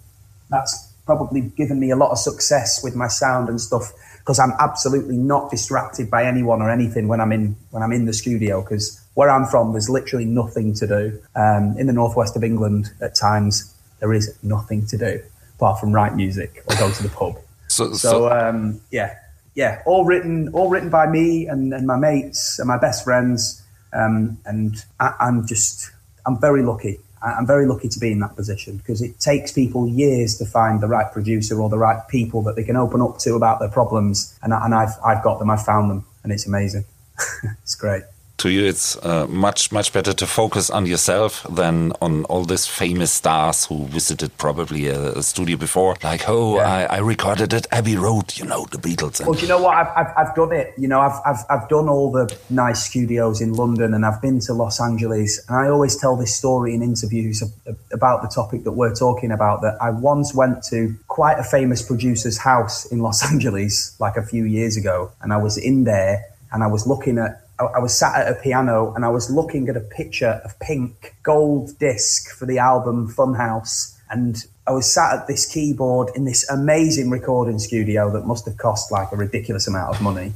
that's 0.49 0.91
probably 1.05 1.41
given 1.41 1.79
me 1.79 1.91
a 1.91 1.95
lot 1.95 2.11
of 2.11 2.17
success 2.17 2.83
with 2.83 2.95
my 2.95 3.07
sound 3.07 3.49
and 3.49 3.59
stuff 3.59 3.91
because 4.19 4.39
I'm 4.39 4.53
absolutely 4.59 5.17
not 5.17 5.49
distracted 5.49 6.09
by 6.11 6.25
anyone 6.25 6.61
or 6.61 6.69
anything 6.69 7.07
when 7.07 7.19
I'm 7.19 7.31
in 7.31 7.55
when 7.71 7.81
I'm 7.81 7.91
in 7.91 8.05
the 8.05 8.13
studio 8.13 8.61
because 8.61 9.01
where 9.15 9.29
I'm 9.29 9.45
from 9.45 9.71
there's 9.71 9.89
literally 9.89 10.25
nothing 10.25 10.75
to 10.75 10.87
do 10.87 11.19
um, 11.35 11.75
in 11.79 11.87
the 11.87 11.93
northwest 11.93 12.35
of 12.35 12.43
England 12.43 12.91
at 13.01 13.15
times 13.15 13.73
there 13.99 14.13
is 14.13 14.37
nothing 14.43 14.85
to 14.87 14.97
do 14.97 15.21
apart 15.55 15.79
from 15.79 15.91
write 15.91 16.15
music 16.15 16.63
or 16.67 16.75
go 16.75 16.91
to 16.91 17.03
the 17.03 17.09
pub. 17.09 17.37
So, 17.67 17.91
so, 17.93 17.95
so 17.95 18.31
um, 18.31 18.79
yeah, 18.91 19.15
yeah, 19.55 19.81
all 19.85 20.05
written, 20.05 20.49
all 20.53 20.69
written 20.69 20.89
by 20.89 21.05
me 21.05 21.47
and, 21.47 21.73
and 21.73 21.85
my 21.85 21.97
mates 21.97 22.59
and 22.59 22.67
my 22.67 22.77
best 22.77 23.03
friends. 23.03 23.61
Um, 23.93 24.37
and 24.45 24.83
I, 24.99 25.13
I'm 25.19 25.45
just, 25.47 25.91
I'm 26.25 26.39
very 26.39 26.63
lucky. 26.63 26.99
I'm 27.21 27.45
very 27.45 27.67
lucky 27.67 27.89
to 27.89 27.99
be 27.99 28.13
in 28.13 28.19
that 28.19 28.37
position 28.37 28.77
because 28.77 29.01
it 29.01 29.19
takes 29.19 29.51
people 29.51 29.89
years 29.89 30.37
to 30.37 30.45
find 30.45 30.79
the 30.79 30.87
right 30.87 31.11
producer 31.11 31.59
or 31.59 31.67
the 31.67 31.77
right 31.77 32.07
people 32.07 32.41
that 32.43 32.55
they 32.55 32.63
can 32.63 32.77
open 32.77 33.01
up 33.01 33.17
to 33.19 33.35
about 33.35 33.59
their 33.59 33.67
problems. 33.69 34.39
And, 34.41 34.53
and 34.53 34.73
I've, 34.73 34.97
I've 35.05 35.21
got 35.21 35.39
them, 35.39 35.49
I've 35.49 35.65
found 35.65 35.91
them, 35.91 36.05
and 36.23 36.31
it's 36.31 36.47
amazing. 36.47 36.85
it's 37.61 37.75
great 37.75 38.03
to 38.39 38.49
you 38.49 38.65
it's 38.65 38.97
uh, 39.03 39.27
much 39.27 39.71
much 39.71 39.91
better 39.93 40.13
to 40.13 40.25
focus 40.25 40.69
on 40.69 40.85
yourself 40.85 41.45
than 41.49 41.91
on 42.01 42.23
all 42.25 42.43
these 42.45 42.65
famous 42.65 43.11
stars 43.11 43.65
who 43.65 43.85
visited 43.87 44.35
probably 44.37 44.87
a, 44.87 45.11
a 45.13 45.23
studio 45.23 45.57
before. 45.57 45.95
Like 46.03 46.27
oh 46.27 46.55
yeah. 46.55 46.87
I, 46.89 46.97
I, 46.97 46.99
recorded 46.99 47.53
at 47.53 47.67
Abbey 47.71 47.97
Road 47.97 48.37
you 48.37 48.45
know 48.45 48.65
the 48.71 48.77
Beatles 48.77 49.25
well 49.25 49.35
you 49.35 49.47
know 49.47 49.61
what? 49.61 49.75
I've, 49.75 49.91
I've, 49.95 50.13
I've, 50.17 50.35
done 50.35 50.53
it. 50.53 50.73
You 50.77 50.87
know 50.87 51.01
I've, 51.01 51.19
I've, 51.25 51.43
I've 51.49 51.69
done 51.69 51.89
all 51.89 52.11
the 52.11 52.33
nice 52.49 52.85
studios 52.85 53.41
in 53.41 53.53
London 53.53 53.93
and 53.93 54.05
I've 54.05 54.21
been 54.21 54.39
to 54.41 54.53
Los 54.53 54.79
Angeles. 54.79 55.45
And 55.47 55.57
I 55.57 55.69
always 55.69 55.97
tell 55.97 56.15
this 56.15 56.35
story 56.35 56.73
in 56.73 56.81
interviews 56.81 57.43
about 57.91 58.21
the 58.21 58.29
topic 58.29 58.63
that 58.63 58.71
we're 58.71 58.95
talking 58.95 59.31
about 59.31 59.61
that 59.61 59.77
I 59.81 59.89
once 59.89 60.33
went 60.33 60.63
to 60.65 60.95
quite 61.07 61.39
a 61.39 61.43
famous 61.43 61.81
producer's 61.81 62.37
house 62.37 62.85
in 62.85 62.99
Los 62.99 63.23
Angeles 63.31 63.99
like 63.99 64.15
a 64.15 64.23
few 64.23 64.45
years 64.45 64.77
ago 64.77 65.11
and 65.21 65.33
I 65.33 65.37
was 65.37 65.57
in 65.57 65.83
there 65.83 66.23
and 66.51 66.63
I 66.63 66.67
was 66.67 66.87
looking 66.87 67.17
at 67.17 67.48
I, 67.59 67.79
was 67.79 67.97
sat 67.97 68.15
at 68.15 68.31
a 68.31 68.41
piano 68.41 68.93
and 68.93 69.03
I 69.03 69.09
was 69.09 69.29
looking 69.29 69.67
at 69.69 69.75
a 69.75 69.81
picture 69.81 70.41
of 70.45 70.57
Pink 70.59 71.15
gold 71.23 71.77
disc 71.77 72.29
for 72.29 72.45
the 72.45 72.57
album 72.57 73.13
Funhouse. 73.13 73.97
And 74.09 74.45
I 74.65 74.71
was 74.71 74.91
sat 74.91 75.13
at 75.13 75.27
this 75.27 75.45
keyboard 75.45 76.09
in 76.15 76.25
this 76.25 76.49
amazing 76.49 77.09
recording 77.09 77.59
studio 77.59 78.11
that 78.11 78.25
must 78.25 78.45
have 78.45 78.57
cost 78.57 78.91
like 78.91 79.11
a 79.11 79.15
ridiculous 79.15 79.67
amount 79.67 79.95
of 79.95 80.01
money. 80.01 80.33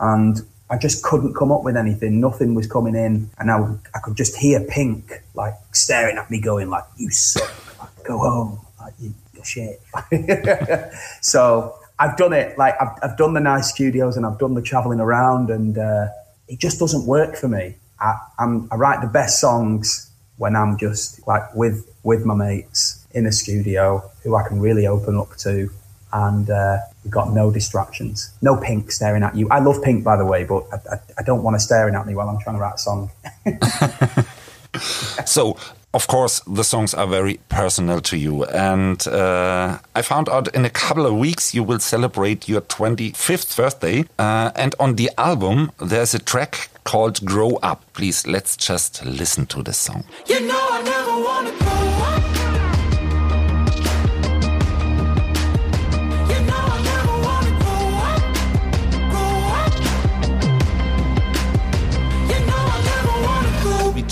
And 0.00 0.40
I 0.70 0.78
just 0.78 1.04
couldn't 1.04 1.34
come 1.34 1.52
up 1.52 1.62
with 1.62 1.76
anything. 1.76 2.20
Nothing 2.20 2.54
was 2.54 2.66
coming 2.66 2.94
in. 2.94 3.30
And 3.38 3.50
I, 3.50 3.58
I 3.94 3.98
could 3.98 4.16
just 4.16 4.36
hear 4.36 4.60
Pink 4.64 5.22
like 5.34 5.54
staring 5.72 6.16
at 6.16 6.30
me 6.30 6.40
going 6.40 6.70
like, 6.70 6.84
you 6.96 7.10
suck, 7.10 7.78
like, 7.78 8.04
go 8.04 8.18
home, 8.18 8.60
like, 8.80 8.94
you, 8.98 9.14
you're 9.34 9.44
shit. 9.44 9.82
so 11.20 11.76
I've 11.98 12.16
done 12.16 12.32
it. 12.32 12.56
Like 12.56 12.74
I've, 12.80 12.98
I've 13.02 13.16
done 13.18 13.34
the 13.34 13.40
nice 13.40 13.68
studios 13.68 14.16
and 14.16 14.24
I've 14.24 14.38
done 14.38 14.54
the 14.54 14.62
traveling 14.62 15.00
around 15.00 15.50
and, 15.50 15.76
uh, 15.76 16.08
it 16.52 16.58
just 16.58 16.78
doesn't 16.78 17.06
work 17.06 17.36
for 17.36 17.48
me. 17.48 17.74
I, 17.98 18.18
I'm, 18.38 18.68
I 18.70 18.76
write 18.76 19.00
the 19.00 19.06
best 19.06 19.40
songs 19.40 20.10
when 20.36 20.54
I'm 20.54 20.76
just 20.76 21.26
like 21.26 21.54
with 21.54 21.88
with 22.02 22.24
my 22.24 22.34
mates 22.34 23.06
in 23.12 23.26
a 23.26 23.32
studio 23.32 24.02
who 24.22 24.34
I 24.36 24.46
can 24.46 24.60
really 24.60 24.86
open 24.86 25.16
up 25.16 25.36
to 25.38 25.70
and 26.12 26.50
uh, 26.50 26.78
you've 27.04 27.12
got 27.12 27.32
no 27.32 27.50
distractions, 27.50 28.32
no 28.42 28.56
Pink 28.56 28.92
staring 28.92 29.22
at 29.22 29.34
you. 29.34 29.48
I 29.50 29.60
love 29.60 29.82
Pink, 29.82 30.04
by 30.04 30.16
the 30.16 30.26
way, 30.26 30.44
but 30.44 30.64
I, 30.72 30.76
I, 30.94 31.00
I 31.18 31.22
don't 31.22 31.42
want 31.42 31.54
to 31.54 31.60
staring 31.60 31.94
at 31.94 32.06
me 32.06 32.14
while 32.14 32.28
I'm 32.28 32.38
trying 32.40 32.56
to 32.56 32.60
write 32.60 32.74
a 32.74 32.78
song. 32.78 33.10
so 35.26 35.56
of 35.94 36.06
course, 36.06 36.40
the 36.46 36.64
songs 36.64 36.94
are 36.94 37.06
very 37.06 37.38
personal 37.50 38.00
to 38.00 38.16
you. 38.16 38.44
And 38.46 39.06
uh, 39.06 39.78
I 39.94 40.00
found 40.00 40.28
out 40.30 40.54
in 40.54 40.64
a 40.64 40.70
couple 40.70 41.04
of 41.04 41.14
weeks 41.14 41.54
you 41.54 41.62
will 41.62 41.80
celebrate 41.80 42.48
your 42.48 42.62
25th 42.62 43.56
birthday. 43.56 44.04
Uh, 44.18 44.52
and 44.56 44.74
on 44.80 44.96
the 44.96 45.10
album, 45.18 45.70
there's 45.78 46.14
a 46.14 46.18
track 46.18 46.70
called 46.84 47.22
Grow 47.24 47.56
Up. 47.56 47.84
Please, 47.92 48.26
let's 48.26 48.56
just 48.56 49.04
listen 49.04 49.44
to 49.46 49.62
this 49.62 49.76
song. 49.76 50.04
You 50.26 50.46
know 50.46 51.11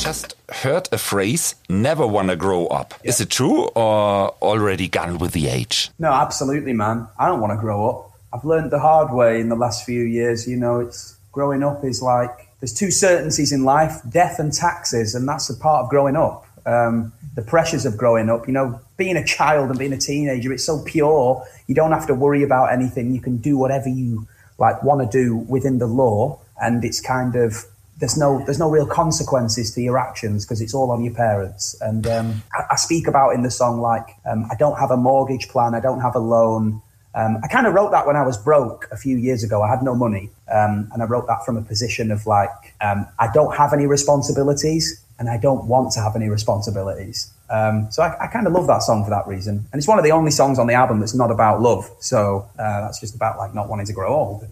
just 0.00 0.34
heard 0.50 0.88
a 0.92 0.98
phrase, 0.98 1.54
never 1.68 2.06
wanna 2.06 2.34
grow 2.34 2.66
up. 2.68 2.94
Yeah. 3.04 3.10
Is 3.10 3.20
it 3.20 3.28
true 3.28 3.64
or 3.76 4.30
already 4.40 4.88
gone 4.88 5.18
with 5.18 5.32
the 5.32 5.48
age? 5.48 5.90
No, 5.98 6.10
absolutely, 6.10 6.72
man. 6.72 7.06
I 7.18 7.26
don't 7.26 7.40
wanna 7.40 7.58
grow 7.58 7.88
up. 7.90 8.10
I've 8.32 8.44
learned 8.44 8.70
the 8.70 8.78
hard 8.78 9.12
way 9.12 9.40
in 9.40 9.50
the 9.50 9.56
last 9.56 9.84
few 9.84 10.02
years. 10.02 10.48
You 10.48 10.56
know, 10.56 10.80
it's 10.80 11.18
growing 11.32 11.62
up 11.62 11.84
is 11.84 12.00
like 12.00 12.30
there's 12.60 12.72
two 12.72 12.90
certainties 12.90 13.52
in 13.52 13.64
life 13.64 14.00
death 14.08 14.38
and 14.38 14.52
taxes, 14.52 15.14
and 15.14 15.28
that's 15.28 15.50
a 15.50 15.56
part 15.56 15.84
of 15.84 15.90
growing 15.90 16.16
up. 16.16 16.46
Um, 16.64 17.12
the 17.34 17.42
pressures 17.42 17.84
of 17.84 17.96
growing 17.96 18.28
up, 18.28 18.46
you 18.46 18.52
know, 18.52 18.80
being 18.96 19.16
a 19.16 19.24
child 19.24 19.70
and 19.70 19.78
being 19.78 19.92
a 19.92 19.98
teenager, 19.98 20.52
it's 20.52 20.64
so 20.64 20.82
pure. 20.82 21.44
You 21.66 21.74
don't 21.74 21.92
have 21.92 22.06
to 22.06 22.14
worry 22.14 22.42
about 22.42 22.72
anything. 22.72 23.14
You 23.14 23.20
can 23.20 23.36
do 23.36 23.58
whatever 23.58 23.88
you 23.88 24.26
like 24.58 24.82
want 24.82 25.00
to 25.00 25.08
do 25.18 25.36
within 25.36 25.78
the 25.78 25.86
law, 25.86 26.38
and 26.60 26.84
it's 26.84 27.00
kind 27.00 27.36
of 27.36 27.66
there's 28.00 28.16
no 28.16 28.42
there's 28.46 28.58
no 28.58 28.68
real 28.68 28.86
consequences 28.86 29.72
to 29.74 29.80
your 29.80 29.98
actions 29.98 30.44
because 30.44 30.60
it's 30.60 30.74
all 30.74 30.90
on 30.90 31.04
your 31.04 31.14
parents. 31.14 31.76
And 31.80 32.06
um, 32.06 32.42
I, 32.54 32.64
I, 32.72 32.76
speak 32.76 33.06
about 33.06 33.34
in 33.34 33.42
the 33.42 33.50
song 33.50 33.80
like 33.80 34.16
um, 34.24 34.48
I 34.50 34.56
don't 34.56 34.78
have 34.78 34.90
a 34.90 34.96
mortgage 34.96 35.48
plan, 35.48 35.74
I 35.74 35.80
don't 35.80 36.00
have 36.00 36.16
a 36.16 36.18
loan. 36.18 36.82
Um, 37.14 37.38
I 37.44 37.48
kind 37.48 37.66
of 37.66 37.74
wrote 37.74 37.90
that 37.90 38.06
when 38.06 38.16
I 38.16 38.22
was 38.22 38.38
broke 38.38 38.88
a 38.90 38.96
few 38.96 39.16
years 39.16 39.42
ago. 39.44 39.62
I 39.62 39.68
had 39.68 39.82
no 39.82 39.94
money, 39.94 40.30
um, 40.50 40.88
and 40.92 41.02
I 41.02 41.06
wrote 41.06 41.26
that 41.26 41.44
from 41.44 41.56
a 41.56 41.62
position 41.62 42.10
of 42.10 42.26
like 42.26 42.74
um, 42.80 43.06
I 43.18 43.28
don't 43.32 43.54
have 43.56 43.72
any 43.72 43.86
responsibilities, 43.86 45.02
and 45.18 45.28
I 45.28 45.36
don't 45.36 45.66
want 45.66 45.92
to 45.92 46.00
have 46.00 46.16
any 46.16 46.28
responsibilities. 46.28 47.30
Um, 47.50 47.90
so 47.90 48.04
I, 48.04 48.16
I 48.24 48.26
kind 48.28 48.46
of 48.46 48.52
love 48.52 48.68
that 48.68 48.82
song 48.84 49.02
for 49.04 49.10
that 49.10 49.26
reason, 49.26 49.66
and 49.72 49.78
it's 49.78 49.88
one 49.88 49.98
of 49.98 50.04
the 50.04 50.12
only 50.12 50.30
songs 50.30 50.58
on 50.58 50.68
the 50.68 50.74
album 50.74 51.00
that's 51.00 51.14
not 51.14 51.32
about 51.32 51.60
love. 51.60 51.90
So 51.98 52.48
uh, 52.58 52.82
that's 52.82 53.00
just 53.00 53.14
about 53.14 53.36
like 53.36 53.54
not 53.54 53.68
wanting 53.68 53.86
to 53.86 53.92
grow 53.92 54.14
old. 54.14 54.46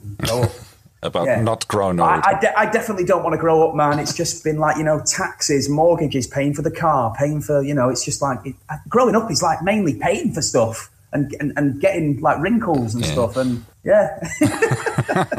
About 1.01 1.27
yeah. 1.27 1.41
not 1.41 1.69
growing 1.69 2.01
old. 2.01 2.11
I, 2.11 2.23
I, 2.25 2.41
de- 2.41 2.59
I, 2.59 2.71
definitely 2.71 3.05
don't 3.05 3.23
want 3.23 3.33
to 3.33 3.39
grow 3.39 3.69
up, 3.69 3.77
man. 3.77 4.01
It's 4.01 4.13
just 4.13 4.43
been 4.43 4.59
like, 4.59 4.77
you 4.77 4.83
know, 4.83 5.01
taxes, 5.07 5.69
mortgages, 5.69 6.27
paying 6.27 6.55
for 6.55 6.63
the 6.63 6.73
car, 6.73 7.15
paying 7.17 7.41
for, 7.41 7.63
you 7.63 7.73
know, 7.73 7.89
it's 7.89 8.05
just 8.05 8.21
like, 8.21 8.41
it, 8.45 8.57
growing 8.89 9.15
up 9.15 9.31
is 9.31 9.41
like 9.41 9.63
mainly 9.63 9.95
paying 9.95 10.33
for 10.33 10.43
stuff 10.43 10.91
and, 11.13 11.33
and, 11.39 11.53
and 11.57 11.81
getting 11.81 12.21
like 12.21 12.41
wrinkles 12.41 12.97
and 12.97 13.05
yeah. 13.05 13.13
stuff. 13.13 13.37
And 13.37 13.65
yeah. 13.85 14.19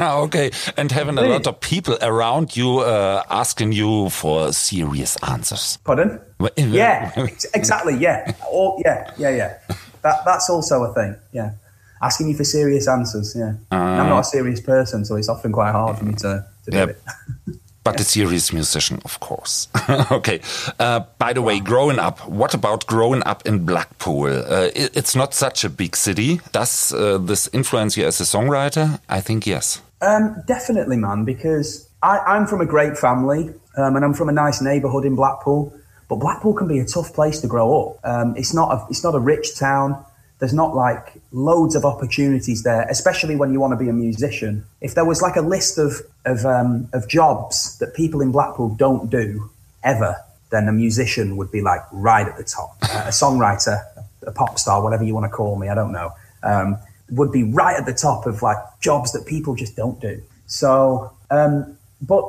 okay. 0.22 0.50
And 0.78 0.90
having 0.90 1.18
a 1.18 1.22
lot 1.22 1.46
of 1.46 1.60
people 1.60 1.98
around 2.00 2.56
you 2.56 2.78
uh, 2.78 3.22
asking 3.28 3.72
you 3.72 4.08
for 4.08 4.54
serious 4.54 5.18
answers. 5.28 5.76
Pardon? 5.84 6.20
yeah, 6.56 7.12
exactly. 7.52 7.98
Yeah. 7.98 8.34
Or, 8.50 8.80
yeah, 8.82 9.12
yeah, 9.18 9.30
yeah. 9.30 9.58
That, 10.00 10.24
that's 10.24 10.48
also 10.48 10.84
a 10.84 10.94
thing. 10.94 11.16
Yeah 11.32 11.52
asking 12.02 12.28
you 12.28 12.36
for 12.36 12.44
serious 12.44 12.88
answers. 12.88 13.34
Yeah, 13.36 13.54
uh, 13.70 13.76
I'm 13.76 14.08
not 14.08 14.20
a 14.20 14.24
serious 14.24 14.60
person, 14.60 15.04
so 15.04 15.16
it's 15.16 15.28
often 15.28 15.52
quite 15.52 15.72
hard 15.72 15.98
for 15.98 16.04
me 16.04 16.14
to, 16.14 16.46
to 16.64 16.70
do 16.70 16.78
it. 16.78 17.02
but 17.84 18.00
a 18.00 18.04
serious 18.04 18.52
musician, 18.52 19.00
of 19.04 19.20
course. 19.20 19.68
okay. 20.10 20.40
Uh, 20.78 21.00
by 21.18 21.32
the 21.32 21.42
way, 21.42 21.60
growing 21.60 21.98
up, 21.98 22.26
what 22.28 22.54
about 22.54 22.86
growing 22.86 23.22
up 23.24 23.46
in 23.46 23.64
Blackpool? 23.64 24.26
Uh, 24.26 24.70
it, 24.74 24.96
it's 24.96 25.16
not 25.16 25.34
such 25.34 25.64
a 25.64 25.70
big 25.70 25.96
city. 25.96 26.40
Does 26.52 26.92
uh, 26.92 27.18
this 27.18 27.48
influence 27.52 27.96
you 27.96 28.06
as 28.06 28.20
a 28.20 28.24
songwriter? 28.24 29.00
I 29.08 29.20
think 29.20 29.46
yes. 29.46 29.80
Um, 30.02 30.42
definitely, 30.46 30.96
man, 30.96 31.24
because 31.24 31.88
I, 32.02 32.36
am 32.36 32.46
from 32.46 32.60
a 32.60 32.66
great 32.66 32.96
family 32.96 33.52
um, 33.76 33.96
and 33.96 34.04
I'm 34.04 34.14
from 34.14 34.28
a 34.28 34.32
nice 34.32 34.60
neighbourhood 34.60 35.04
in 35.04 35.16
Blackpool. 35.16 35.74
But 36.08 36.16
Blackpool 36.16 36.54
can 36.54 36.66
be 36.66 36.80
a 36.80 36.84
tough 36.84 37.14
place 37.14 37.40
to 37.40 37.46
grow 37.46 37.82
up. 37.82 38.00
Um, 38.04 38.34
it's 38.36 38.52
not 38.52 38.72
a, 38.72 38.86
it's 38.90 39.04
not 39.04 39.14
a 39.14 39.20
rich 39.20 39.56
town 39.56 40.04
there's 40.40 40.54
not 40.54 40.74
like 40.74 41.20
loads 41.32 41.74
of 41.76 41.84
opportunities 41.84 42.62
there, 42.62 42.82
especially 42.90 43.36
when 43.36 43.52
you 43.52 43.60
want 43.60 43.72
to 43.72 43.76
be 43.76 43.88
a 43.88 43.92
musician. 43.92 44.64
If 44.80 44.94
there 44.94 45.04
was 45.04 45.22
like 45.22 45.36
a 45.36 45.42
list 45.42 45.78
of 45.78 46.00
of, 46.24 46.44
um, 46.44 46.88
of 46.92 47.08
jobs 47.08 47.78
that 47.78 47.94
people 47.94 48.20
in 48.20 48.32
Blackpool 48.32 48.74
don't 48.74 49.08
do 49.10 49.50
ever, 49.84 50.16
then 50.50 50.68
a 50.68 50.72
musician 50.72 51.36
would 51.36 51.50
be 51.50 51.60
like 51.60 51.80
right 51.92 52.26
at 52.26 52.36
the 52.36 52.44
top. 52.44 52.76
Uh, 52.82 53.04
a 53.06 53.10
songwriter, 53.10 53.80
a 54.26 54.32
pop 54.32 54.58
star, 54.58 54.82
whatever 54.82 55.04
you 55.04 55.14
want 55.14 55.24
to 55.24 55.30
call 55.30 55.56
me, 55.56 55.68
I 55.68 55.74
don't 55.74 55.92
know, 55.92 56.12
um, 56.42 56.78
would 57.10 57.32
be 57.32 57.44
right 57.44 57.76
at 57.78 57.86
the 57.86 57.94
top 57.94 58.26
of 58.26 58.42
like 58.42 58.58
jobs 58.80 59.12
that 59.12 59.26
people 59.26 59.54
just 59.54 59.76
don't 59.76 60.00
do. 60.00 60.22
So, 60.46 61.12
um, 61.30 61.78
but 62.02 62.24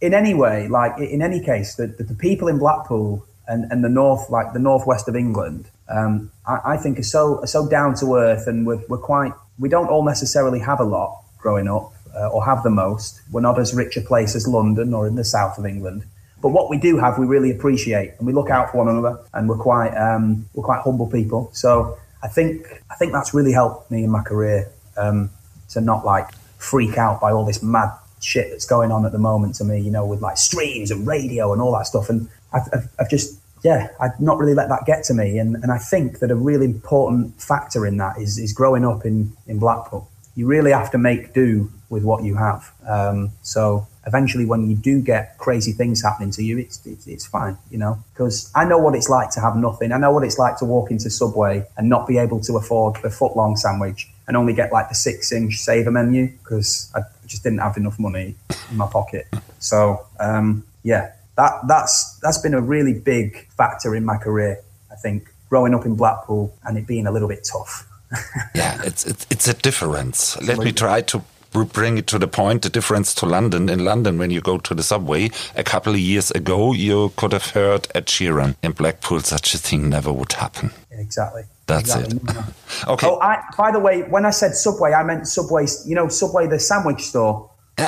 in 0.00 0.14
any 0.14 0.34
way, 0.34 0.68
like 0.68 0.98
in 0.98 1.22
any 1.22 1.40
case, 1.40 1.74
the, 1.74 1.86
the, 1.86 2.04
the 2.04 2.14
people 2.14 2.48
in 2.48 2.58
Blackpool 2.58 3.26
and, 3.48 3.70
and 3.70 3.84
the 3.84 3.88
north, 3.88 4.30
like 4.30 4.52
the 4.52 4.58
northwest 4.58 5.08
of 5.08 5.16
England, 5.16 5.70
um, 5.88 6.30
I, 6.46 6.60
I, 6.64 6.76
think 6.76 6.98
are 6.98 7.02
so 7.02 7.40
are 7.40 7.46
so 7.46 7.68
down 7.68 7.94
to 7.96 8.14
earth, 8.14 8.46
and 8.46 8.66
we're, 8.66 8.82
we're 8.88 8.98
quite. 8.98 9.32
We 9.58 9.68
don't 9.68 9.88
all 9.88 10.04
necessarily 10.04 10.58
have 10.60 10.80
a 10.80 10.84
lot 10.84 11.22
growing 11.38 11.68
up, 11.68 11.92
uh, 12.16 12.28
or 12.28 12.44
have 12.44 12.62
the 12.62 12.70
most. 12.70 13.20
We're 13.30 13.40
not 13.40 13.58
as 13.58 13.74
rich 13.74 13.96
a 13.96 14.00
place 14.00 14.34
as 14.34 14.48
London 14.48 14.94
or 14.94 15.06
in 15.06 15.16
the 15.16 15.24
south 15.24 15.58
of 15.58 15.66
England. 15.66 16.04
But 16.40 16.50
what 16.50 16.68
we 16.68 16.78
do 16.78 16.98
have, 16.98 17.18
we 17.18 17.26
really 17.26 17.50
appreciate, 17.50 18.12
and 18.18 18.26
we 18.26 18.32
look 18.32 18.50
out 18.50 18.70
for 18.70 18.78
one 18.78 18.88
another, 18.88 19.18
and 19.32 19.48
we're 19.48 19.58
quite 19.58 19.94
um, 19.94 20.48
we're 20.54 20.64
quite 20.64 20.82
humble 20.82 21.10
people. 21.10 21.50
So 21.52 21.98
I 22.22 22.28
think 22.28 22.82
I 22.90 22.94
think 22.96 23.12
that's 23.12 23.34
really 23.34 23.52
helped 23.52 23.90
me 23.90 24.04
in 24.04 24.10
my 24.10 24.22
career 24.22 24.70
um, 24.96 25.30
to 25.70 25.80
not 25.80 26.04
like 26.04 26.32
freak 26.58 26.96
out 26.96 27.20
by 27.20 27.30
all 27.30 27.44
this 27.44 27.62
mad 27.62 27.90
shit 28.20 28.50
that's 28.50 28.64
going 28.64 28.90
on 28.90 29.04
at 29.04 29.12
the 29.12 29.18
moment 29.18 29.54
to 29.56 29.64
me. 29.64 29.80
You 29.80 29.90
know, 29.90 30.06
with 30.06 30.20
like 30.20 30.38
streams 30.38 30.90
and 30.90 31.06
radio 31.06 31.52
and 31.52 31.60
all 31.60 31.72
that 31.72 31.86
stuff, 31.86 32.08
and 32.10 32.28
I've, 32.52 32.68
I've, 32.72 32.88
I've 33.00 33.10
just 33.10 33.38
yeah, 33.64 33.88
I'd 33.98 34.20
not 34.20 34.38
really 34.38 34.54
let 34.54 34.68
that 34.68 34.84
get 34.84 35.04
to 35.04 35.14
me. 35.14 35.38
And, 35.38 35.56
and 35.56 35.72
I 35.72 35.78
think 35.78 36.18
that 36.18 36.30
a 36.30 36.36
really 36.36 36.66
important 36.66 37.40
factor 37.42 37.86
in 37.86 37.96
that 37.96 38.18
is, 38.18 38.38
is 38.38 38.52
growing 38.52 38.84
up 38.84 39.06
in, 39.06 39.32
in 39.46 39.58
Blackpool. 39.58 40.08
You 40.36 40.46
really 40.46 40.70
have 40.70 40.90
to 40.90 40.98
make 40.98 41.32
do 41.32 41.72
with 41.88 42.04
what 42.04 42.24
you 42.24 42.36
have. 42.36 42.70
Um, 42.86 43.30
so 43.42 43.86
eventually, 44.06 44.44
when 44.44 44.68
you 44.68 44.76
do 44.76 45.00
get 45.00 45.38
crazy 45.38 45.72
things 45.72 46.02
happening 46.02 46.30
to 46.32 46.42
you, 46.44 46.58
it's, 46.58 46.84
it's, 46.84 47.06
it's 47.06 47.24
fine, 47.24 47.56
you 47.70 47.78
know, 47.78 47.98
because 48.12 48.50
I 48.54 48.66
know 48.66 48.76
what 48.76 48.94
it's 48.94 49.08
like 49.08 49.30
to 49.30 49.40
have 49.40 49.56
nothing. 49.56 49.92
I 49.92 49.96
know 49.96 50.12
what 50.12 50.24
it's 50.24 50.38
like 50.38 50.58
to 50.58 50.66
walk 50.66 50.90
into 50.90 51.08
Subway 51.08 51.64
and 51.78 51.88
not 51.88 52.06
be 52.06 52.18
able 52.18 52.40
to 52.40 52.56
afford 52.58 52.96
the 53.02 53.10
foot 53.10 53.34
long 53.34 53.56
sandwich 53.56 54.10
and 54.28 54.36
only 54.36 54.52
get 54.52 54.72
like 54.72 54.90
the 54.90 54.94
six 54.94 55.32
inch 55.32 55.56
saver 55.56 55.90
menu 55.90 56.28
because 56.42 56.92
I 56.94 57.00
just 57.26 57.42
didn't 57.42 57.60
have 57.60 57.78
enough 57.78 57.98
money 57.98 58.34
in 58.70 58.76
my 58.76 58.88
pocket. 58.88 59.26
So, 59.58 60.04
um, 60.20 60.64
yeah, 60.82 61.12
that 61.36 61.52
that's 61.66 62.18
that's 62.20 62.38
been 62.38 62.54
a 62.54 62.60
really 62.60 62.94
big 62.94 63.48
factor 63.50 63.94
in 63.94 64.04
my 64.04 64.16
career. 64.16 64.60
I 64.90 64.96
think 64.96 65.28
growing 65.48 65.74
up 65.74 65.84
in 65.84 65.94
Blackpool 65.94 66.54
and 66.64 66.78
it 66.78 66.86
being 66.86 67.06
a 67.06 67.12
little 67.12 67.28
bit 67.28 67.48
tough. 67.50 67.86
yeah, 68.54 68.80
it's, 68.84 69.04
it's 69.06 69.26
it's 69.30 69.48
a 69.48 69.54
difference. 69.54 70.40
Let 70.42 70.58
me 70.58 70.72
try 70.72 71.00
to 71.02 71.22
bring 71.52 71.98
it 71.98 72.06
to 72.08 72.18
the 72.18 72.26
point. 72.26 72.62
The 72.62 72.68
difference 72.68 73.14
to 73.14 73.26
London. 73.26 73.68
In 73.68 73.84
London, 73.84 74.18
when 74.18 74.30
you 74.30 74.40
go 74.40 74.58
to 74.58 74.74
the 74.74 74.82
subway, 74.82 75.30
a 75.56 75.64
couple 75.64 75.92
of 75.92 76.00
years 76.00 76.30
ago, 76.32 76.72
you 76.72 77.12
could 77.16 77.32
have 77.32 77.50
heard 77.50 77.88
Ed 77.94 78.06
Sheeran. 78.06 78.56
In 78.62 78.72
Blackpool, 78.72 79.20
such 79.20 79.54
a 79.54 79.58
thing 79.58 79.88
never 79.88 80.12
would 80.12 80.32
happen. 80.32 80.70
exactly. 80.90 81.44
That's 81.66 81.94
exactly. 81.94 82.16
it. 82.16 82.22
Mm-hmm. 82.24 82.90
okay. 82.90 83.06
Oh, 83.06 83.20
I, 83.20 83.42
by 83.56 83.70
the 83.70 83.80
way, 83.80 84.02
when 84.02 84.26
I 84.26 84.30
said 84.30 84.54
Subway, 84.54 84.92
I 84.92 85.02
meant 85.04 85.26
Subway. 85.28 85.66
You 85.86 85.94
know, 85.94 86.08
Subway, 86.08 86.46
the 86.46 86.58
sandwich 86.58 87.02
store. 87.02 87.50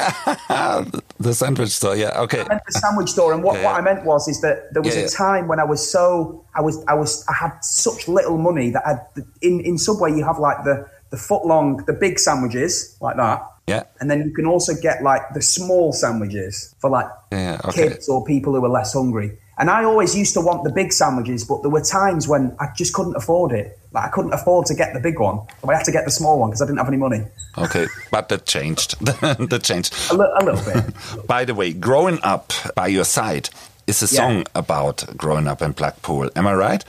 the 1.19 1.35
sandwich 1.35 1.71
store, 1.71 1.97
yeah, 1.97 2.21
okay. 2.23 2.41
I 2.41 2.49
meant 2.49 2.63
the 2.67 2.73
sandwich 2.73 3.11
store, 3.11 3.33
and 3.33 3.43
what, 3.43 3.55
yeah, 3.55 3.63
yeah. 3.63 3.67
what 3.67 3.81
I 3.81 3.81
meant 3.83 4.05
was 4.05 4.29
is 4.29 4.41
that 4.43 4.73
there 4.73 4.83
was 4.83 4.97
yeah, 4.97 5.03
a 5.03 5.09
time 5.09 5.49
when 5.49 5.61
I 5.61 5.65
was 5.65 5.91
so 5.91 6.45
I 6.55 6.61
was 6.61 6.85
I 6.87 6.95
was 6.95 7.25
I 7.29 7.35
had 7.35 7.53
such 7.63 8.09
little 8.09 8.39
money 8.39 8.71
that 8.71 8.87
I 8.87 8.99
in 9.43 9.61
in 9.61 9.79
Subway 9.79 10.13
you 10.13 10.25
have 10.25 10.39
like 10.39 10.65
the 10.65 10.89
the 11.11 11.17
foot 11.17 11.47
long 11.47 11.85
the 11.87 11.93
big 11.93 12.19
sandwiches 12.19 12.97
like 13.01 13.17
that, 13.17 13.43
yeah, 13.67 13.85
and 14.01 14.11
then 14.11 14.27
you 14.27 14.35
can 14.35 14.47
also 14.47 14.75
get 14.75 15.03
like 15.03 15.23
the 15.35 15.43
small 15.43 15.93
sandwiches 15.93 16.75
for 16.79 16.91
like 16.91 17.07
okay. 17.33 17.89
kids 17.89 18.09
or 18.09 18.25
people 18.25 18.55
who 18.55 18.65
are 18.65 18.69
less 18.69 18.93
hungry. 18.93 19.39
And 19.59 19.71
I 19.71 19.85
always 19.85 20.15
used 20.15 20.35
to 20.35 20.41
want 20.41 20.65
the 20.65 20.71
big 20.71 20.93
sandwiches, 20.93 21.45
but 21.45 21.63
there 21.63 21.71
were 21.71 21.81
times 21.81 22.29
when 22.29 22.55
I 22.61 22.69
just 22.77 22.93
couldn't 22.93 23.17
afford 23.17 23.53
it. 23.53 23.79
Like 23.93 24.05
I 24.05 24.09
couldn't 24.09 24.35
afford 24.35 24.67
to 24.67 24.75
get 24.75 24.93
the 24.93 25.01
big 25.01 25.19
one, 25.19 25.41
so 25.63 25.71
I 25.71 25.77
had 25.77 25.85
to 25.85 25.93
get 25.93 26.05
the 26.05 26.11
small 26.11 26.39
one 26.39 26.51
because 26.51 26.61
I 26.61 26.67
didn't 26.67 26.79
have 26.79 26.89
any 26.89 26.99
money. 26.99 27.25
Okay, 27.57 27.87
but 28.11 28.29
that 28.29 28.45
changed. 28.45 29.01
that 29.01 29.61
changed. 29.63 29.95
A, 30.11 30.15
li- 30.15 30.33
a 30.39 30.45
little 30.45 30.73
bit. 30.73 31.27
by 31.27 31.47
the 31.47 31.55
way, 31.55 31.73
growing 31.73 32.19
up 32.23 32.53
by 32.75 32.89
your 32.89 33.05
side 33.05 33.49
is 33.87 34.03
a 34.03 34.09
song 34.09 34.45
about 34.55 35.17
growing 35.17 35.47
up 35.47 35.63
in 35.63 35.73
Blackpool. 35.73 36.29
Am 36.37 36.47
I 36.47 36.55
right? 36.55 36.85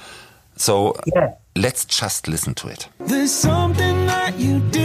So 0.58 0.96
yeah, 1.06 1.36
let's 1.56 1.86
just 1.86 2.28
listen 2.28 2.54
to 2.56 2.68
it. 2.68 2.90
There's 3.00 3.32
something 3.32 4.08
that 4.08 4.38
you 4.38 4.60
did 4.72 4.77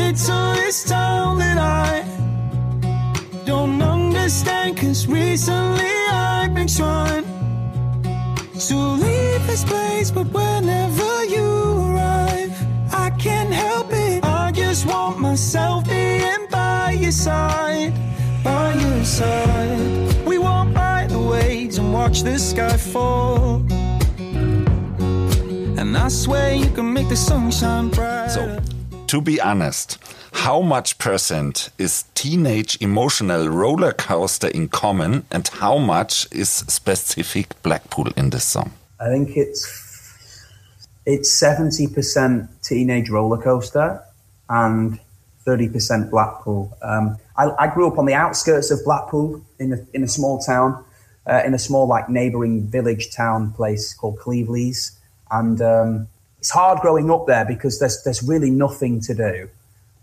by 19.13 19.25
side. 19.25 20.27
We 20.27 20.39
walk 20.39 20.73
by 20.73 21.07
the 21.09 21.19
waves 21.19 21.79
and 21.79 21.93
watch 21.93 22.23
the 22.23 22.39
sky 22.39 22.77
fall. 22.77 23.63
And 25.79 25.97
I 25.97 26.09
swear 26.09 26.55
you 26.55 26.71
can 26.71 26.93
make 26.93 27.09
the 27.09 27.17
sunshine 27.17 27.89
bright. 27.89 28.31
So, 28.31 28.61
to 29.09 29.21
be 29.21 29.41
honest, 29.41 29.99
how 30.33 30.63
much 30.63 30.99
percent 30.99 31.71
is 31.79 32.05
teenage 32.15 32.79
emotional 32.81 33.49
roller 33.49 33.93
coaster 33.93 34.49
in 34.49 34.69
common 34.69 35.25
and 35.31 35.47
how 35.49 35.79
much 35.79 36.27
is 36.33 36.49
specific 36.49 37.61
Blackpool 37.63 38.09
in 38.17 38.31
this 38.31 38.45
song? 38.45 38.73
I 39.01 39.09
think 39.09 39.37
it's 39.37 39.91
it's 41.05 41.31
seventy 41.31 41.87
percent 41.87 42.49
teenage 42.63 43.11
roller 43.11 43.43
coaster 43.43 44.03
and 44.49 44.99
thirty 45.45 45.69
percent 45.69 46.11
Blackpool. 46.11 46.77
Um, 46.83 47.19
I, 47.37 47.51
I, 47.59 47.73
grew 47.73 47.91
up 47.91 47.99
on 47.99 48.07
the 48.07 48.15
outskirts 48.15 48.71
of 48.71 48.85
Blackpool 48.85 49.43
in 49.59 49.73
a, 49.73 49.87
in 49.95 50.05
a 50.05 50.09
small 50.09 50.39
town, 50.39 50.85
uh, 51.27 51.43
in 51.45 51.55
a 51.55 51.59
small 51.59 51.87
like 51.87 52.09
neighbouring 52.09 52.67
village 52.67 53.15
town 53.15 53.53
place 53.53 53.95
called 53.95 54.19
Cleveleys, 54.19 54.93
and 55.31 55.61
um, 55.63 56.09
it's 56.39 56.51
hard 56.51 56.81
growing 56.81 57.11
up 57.11 57.27
there 57.27 57.45
because 57.45 57.79
there's 57.79 58.03
there's 58.03 58.23
really 58.23 58.51
nothing 58.51 59.01
to 59.03 59.15
do, 59.15 59.49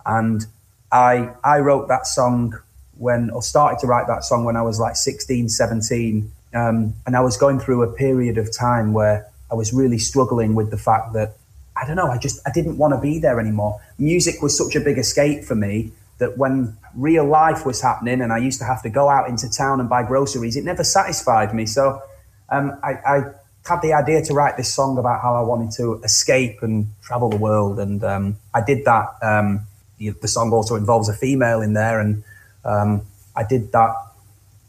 and 0.06 0.46
I 0.92 1.32
I 1.44 1.60
wrote 1.60 1.88
that 1.90 2.08
song 2.08 2.58
when 2.98 3.30
or 3.30 3.42
started 3.42 3.80
to 3.80 3.88
write 3.88 4.08
that 4.08 4.24
song 4.24 4.44
when 4.44 4.58
I 4.58 4.62
was 4.62 4.80
like 4.80 4.98
16, 4.98 5.48
17 5.48 6.32
um, 6.54 6.96
and 7.06 7.16
I 7.16 7.22
was 7.22 7.38
going 7.38 7.60
through 7.60 7.84
a 7.84 7.92
period 7.92 8.38
of 8.38 8.56
time 8.56 8.94
where 8.94 9.28
I 9.52 9.56
was 9.56 9.74
really 9.74 10.00
struggling 10.00 10.56
with 10.56 10.72
the 10.72 10.78
fact 10.78 11.14
that 11.14 11.36
I 11.76 11.86
don't 11.86 11.96
know, 11.96 12.08
I 12.08 12.18
just 12.18 12.40
I 12.46 12.52
didn't 12.52 12.78
want 12.78 12.94
to 12.94 13.00
be 13.00 13.20
there 13.20 13.40
anymore. 13.40 13.80
Music 13.98 14.42
was 14.42 14.58
such 14.58 14.76
a 14.76 14.80
big 14.80 14.98
escape 14.98 15.44
for 15.44 15.56
me 15.56 15.92
that 16.18 16.38
when 16.38 16.76
real 16.96 17.26
life 17.26 17.66
was 17.66 17.82
happening 17.82 18.22
and 18.22 18.32
I 18.32 18.38
used 18.38 18.60
to 18.60 18.66
have 18.66 18.82
to 18.84 18.90
go 18.90 19.10
out 19.10 19.30
into 19.30 19.50
town 19.50 19.80
and 19.80 19.90
buy 19.90 20.04
groceries, 20.04 20.56
it 20.56 20.64
never 20.64 20.84
satisfied 20.84 21.54
me. 21.54 21.66
So 21.66 22.02
um, 22.50 22.80
I, 22.84 22.92
I, 23.06 23.22
had 23.66 23.82
the 23.84 23.94
idea 23.94 24.24
to 24.24 24.34
write 24.34 24.58
this 24.58 24.74
song 24.74 24.98
about 24.98 25.22
how 25.22 25.36
I 25.36 25.42
wanted 25.42 25.70
to 25.76 26.02
escape 26.04 26.64
and 26.64 26.88
travel 27.04 27.30
the 27.30 27.38
world, 27.38 27.78
and 27.78 28.04
um, 28.04 28.38
I 28.52 28.62
did 28.62 28.84
that. 28.86 29.10
Um, 29.22 29.68
the, 30.00 30.28
song 30.28 30.52
also 30.54 30.76
involves 30.76 31.08
a 31.08 31.14
female 31.14 31.62
in 31.62 31.74
there, 31.74 32.00
and 32.00 32.24
um, 32.66 33.04
I 33.36 33.44
did 33.44 33.72
that 33.74 33.94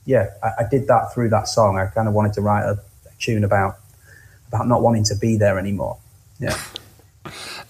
yeah, 0.05 0.27
I, 0.43 0.65
I, 0.65 0.69
did 0.69 0.89
that 0.89 1.13
through 1.15 1.29
that 1.31 1.47
song. 1.49 1.79
I 1.79 1.87
kind 1.87 2.09
of 2.09 2.15
wanted 2.15 2.33
to 2.35 2.41
write 2.41 2.65
a, 2.65 2.73
a 2.73 3.13
tune 3.21 3.45
about 3.45 3.77
about 4.49 4.67
not 4.67 4.83
wanting 4.83 5.05
to 5.05 5.15
be 5.15 5.37
there 5.37 5.59
anymore. 5.59 5.99
Yeah. 6.41 6.59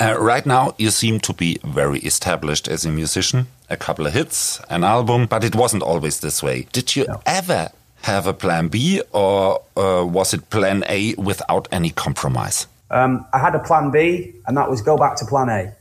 Uh, 0.01 0.17
right 0.19 0.47
now, 0.47 0.75
you 0.79 0.91
seem 0.91 1.21
to 1.21 1.33
be 1.33 1.59
very 1.65 1.99
established 2.01 2.69
as 2.69 2.85
a 2.85 2.91
musician. 2.91 3.47
A 3.69 3.77
couple 3.77 4.07
of 4.07 4.13
hits, 4.13 4.61
an 4.69 4.85
album, 4.85 5.27
but 5.27 5.45
it 5.45 5.55
wasn't 5.55 5.83
always 5.83 6.21
this 6.21 6.43
way. 6.43 6.67
Did 6.73 6.97
you 6.97 7.07
no. 7.07 7.21
ever 7.27 7.71
have 8.03 8.27
a 8.27 8.33
plan 8.33 8.69
B, 8.69 9.03
or 9.13 9.63
uh, 9.77 10.05
was 10.07 10.35
it 10.35 10.51
plan 10.51 10.85
A 10.89 11.15
without 11.15 11.69
any 11.71 11.91
compromise? 11.91 12.67
Um, 12.91 13.27
I 13.33 13.39
had 13.39 13.55
a 13.55 13.61
plan 13.61 13.91
B, 13.91 14.35
and 14.47 14.57
that 14.57 14.69
was 14.69 14.83
go 14.83 14.97
back 14.97 15.17
to 15.17 15.27
plan 15.27 15.49
A. 15.49 15.75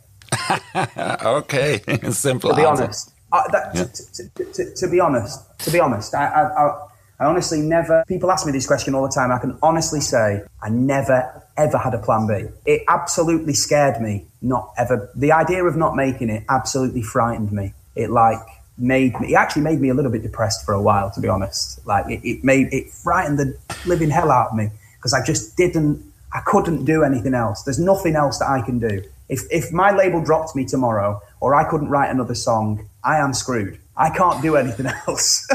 okay, 1.26 1.80
simple. 2.12 2.52
To 2.52 2.56
be 2.56 2.64
answer. 2.64 2.84
honest, 2.84 3.14
uh, 3.32 3.48
that, 3.52 3.76
yeah. 3.76 3.84
to, 3.86 4.30
to, 4.36 4.54
to, 4.54 4.76
to, 4.76 4.88
be 4.88 5.00
honest, 5.00 5.40
to 5.60 5.72
be 5.72 5.80
honest, 5.80 6.14
I, 6.14 6.26
I, 6.26 6.88
I, 7.20 7.26
honestly 7.26 7.62
never. 7.62 8.04
People 8.08 8.32
ask 8.32 8.46
me 8.46 8.52
this 8.52 8.68
question 8.68 8.96
all 8.96 9.04
the 9.04 9.14
time. 9.14 9.32
I 9.32 9.40
can 9.40 9.58
honestly 9.62 10.02
say 10.02 10.44
I 10.62 10.70
never 10.70 11.44
ever 11.58 11.78
had 11.78 11.94
a 11.94 12.00
plan 12.00 12.28
B. 12.28 12.48
It 12.66 12.84
absolutely 12.88 13.54
scared 13.54 14.02
me. 14.02 14.26
Not 14.42 14.72
ever. 14.78 15.12
The 15.16 15.32
idea 15.32 15.64
of 15.66 15.76
not 15.76 15.96
making 15.96 16.30
it 16.30 16.44
absolutely 16.50 17.02
frightened 17.02 17.52
me. 17.52 17.74
It 17.96 18.10
like 18.10 18.40
made 18.78 19.20
me. 19.20 19.34
It 19.34 19.36
actually 19.36 19.64
made 19.64 19.82
me 19.82 19.90
a 19.90 19.94
little 19.94 20.12
bit 20.12 20.24
depressed 20.24 20.66
for 20.66 20.74
a 20.74 20.82
while. 20.82 21.12
To 21.12 21.20
be 21.20 21.28
honest, 21.28 21.86
like 21.86 22.10
it, 22.10 22.28
it 22.28 22.44
made 22.44 22.74
it 22.74 22.90
frightened 22.90 23.38
the 23.38 23.58
living 23.86 24.10
hell 24.10 24.32
out 24.32 24.52
of 24.52 24.56
me 24.56 24.70
because 24.98 25.14
I 25.14 25.24
just 25.24 25.58
didn't. 25.58 26.06
I 26.32 26.42
couldn't 26.46 26.86
do 26.86 27.04
anything 27.04 27.34
else. 27.34 27.64
There's 27.64 27.80
nothing 27.80 28.16
else 28.16 28.38
that 28.38 28.50
I 28.50 28.62
can 28.62 28.80
do. 28.80 29.04
If 29.28 29.42
if 29.52 29.72
my 29.72 29.92
label 29.92 30.24
dropped 30.24 30.56
me 30.56 30.66
tomorrow, 30.66 31.22
or 31.42 31.56
I 31.56 31.70
couldn't 31.70 31.90
write 31.90 32.10
another 32.10 32.36
song, 32.36 32.88
I 33.04 33.18
am 33.18 33.34
screwed. 33.34 33.80
I 34.00 34.10
can't 34.10 34.42
do 34.42 34.56
anything 34.56 34.88
else. 35.08 35.48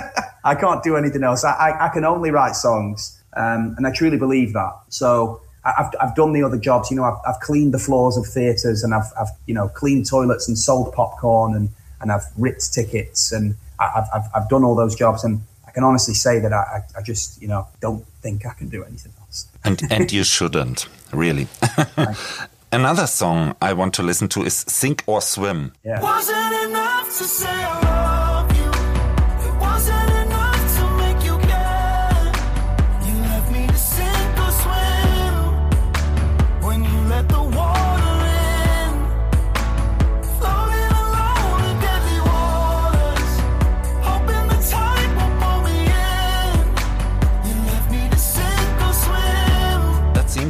I 0.44 0.54
can't 0.54 0.82
do 0.84 0.96
anything 0.96 1.24
else. 1.24 1.42
I, 1.44 1.52
I, 1.52 1.86
I 1.86 1.88
can 1.88 2.04
only 2.04 2.30
write 2.30 2.54
songs. 2.54 3.20
Um, 3.36 3.74
and 3.76 3.86
I 3.86 3.90
truly 3.90 4.18
believe 4.18 4.52
that. 4.52 4.72
So 4.90 5.40
I've, 5.64 5.90
I've 6.00 6.14
done 6.14 6.32
the 6.32 6.42
other 6.42 6.58
jobs. 6.58 6.90
You 6.90 6.98
know, 6.98 7.04
I've, 7.04 7.18
I've 7.26 7.40
cleaned 7.40 7.74
the 7.74 7.78
floors 7.78 8.16
of 8.16 8.26
theatres 8.26 8.84
and 8.84 8.94
I've, 8.94 9.10
I've, 9.18 9.30
you 9.46 9.54
know, 9.54 9.68
cleaned 9.68 10.06
toilets 10.08 10.46
and 10.46 10.56
sold 10.56 10.92
popcorn 10.92 11.56
and, 11.56 11.70
and 12.00 12.12
I've 12.12 12.26
ripped 12.36 12.72
tickets 12.72 13.32
and 13.32 13.56
I've, 13.80 14.06
I've, 14.14 14.28
I've 14.34 14.48
done 14.48 14.62
all 14.62 14.76
those 14.76 14.94
jobs. 14.94 15.24
And 15.24 15.40
I 15.66 15.70
can 15.70 15.82
honestly 15.82 16.14
say 16.14 16.38
that 16.38 16.52
I, 16.52 16.82
I 16.96 17.02
just, 17.02 17.40
you 17.40 17.48
know, 17.48 17.66
don't 17.80 18.06
think 18.20 18.46
I 18.46 18.52
can 18.52 18.68
do 18.68 18.84
anything 18.84 19.12
else. 19.20 19.48
and, 19.64 19.82
and 19.90 20.12
you 20.12 20.22
shouldn't, 20.22 20.86
really. 21.12 21.48
Another 22.72 23.06
song 23.06 23.56
I 23.62 23.72
want 23.72 23.94
to 23.94 24.02
listen 24.02 24.28
to 24.30 24.42
is 24.42 24.54
Sink 24.68 25.02
or 25.06 25.22
Swim. 25.22 25.72
Yeah. 25.84 26.00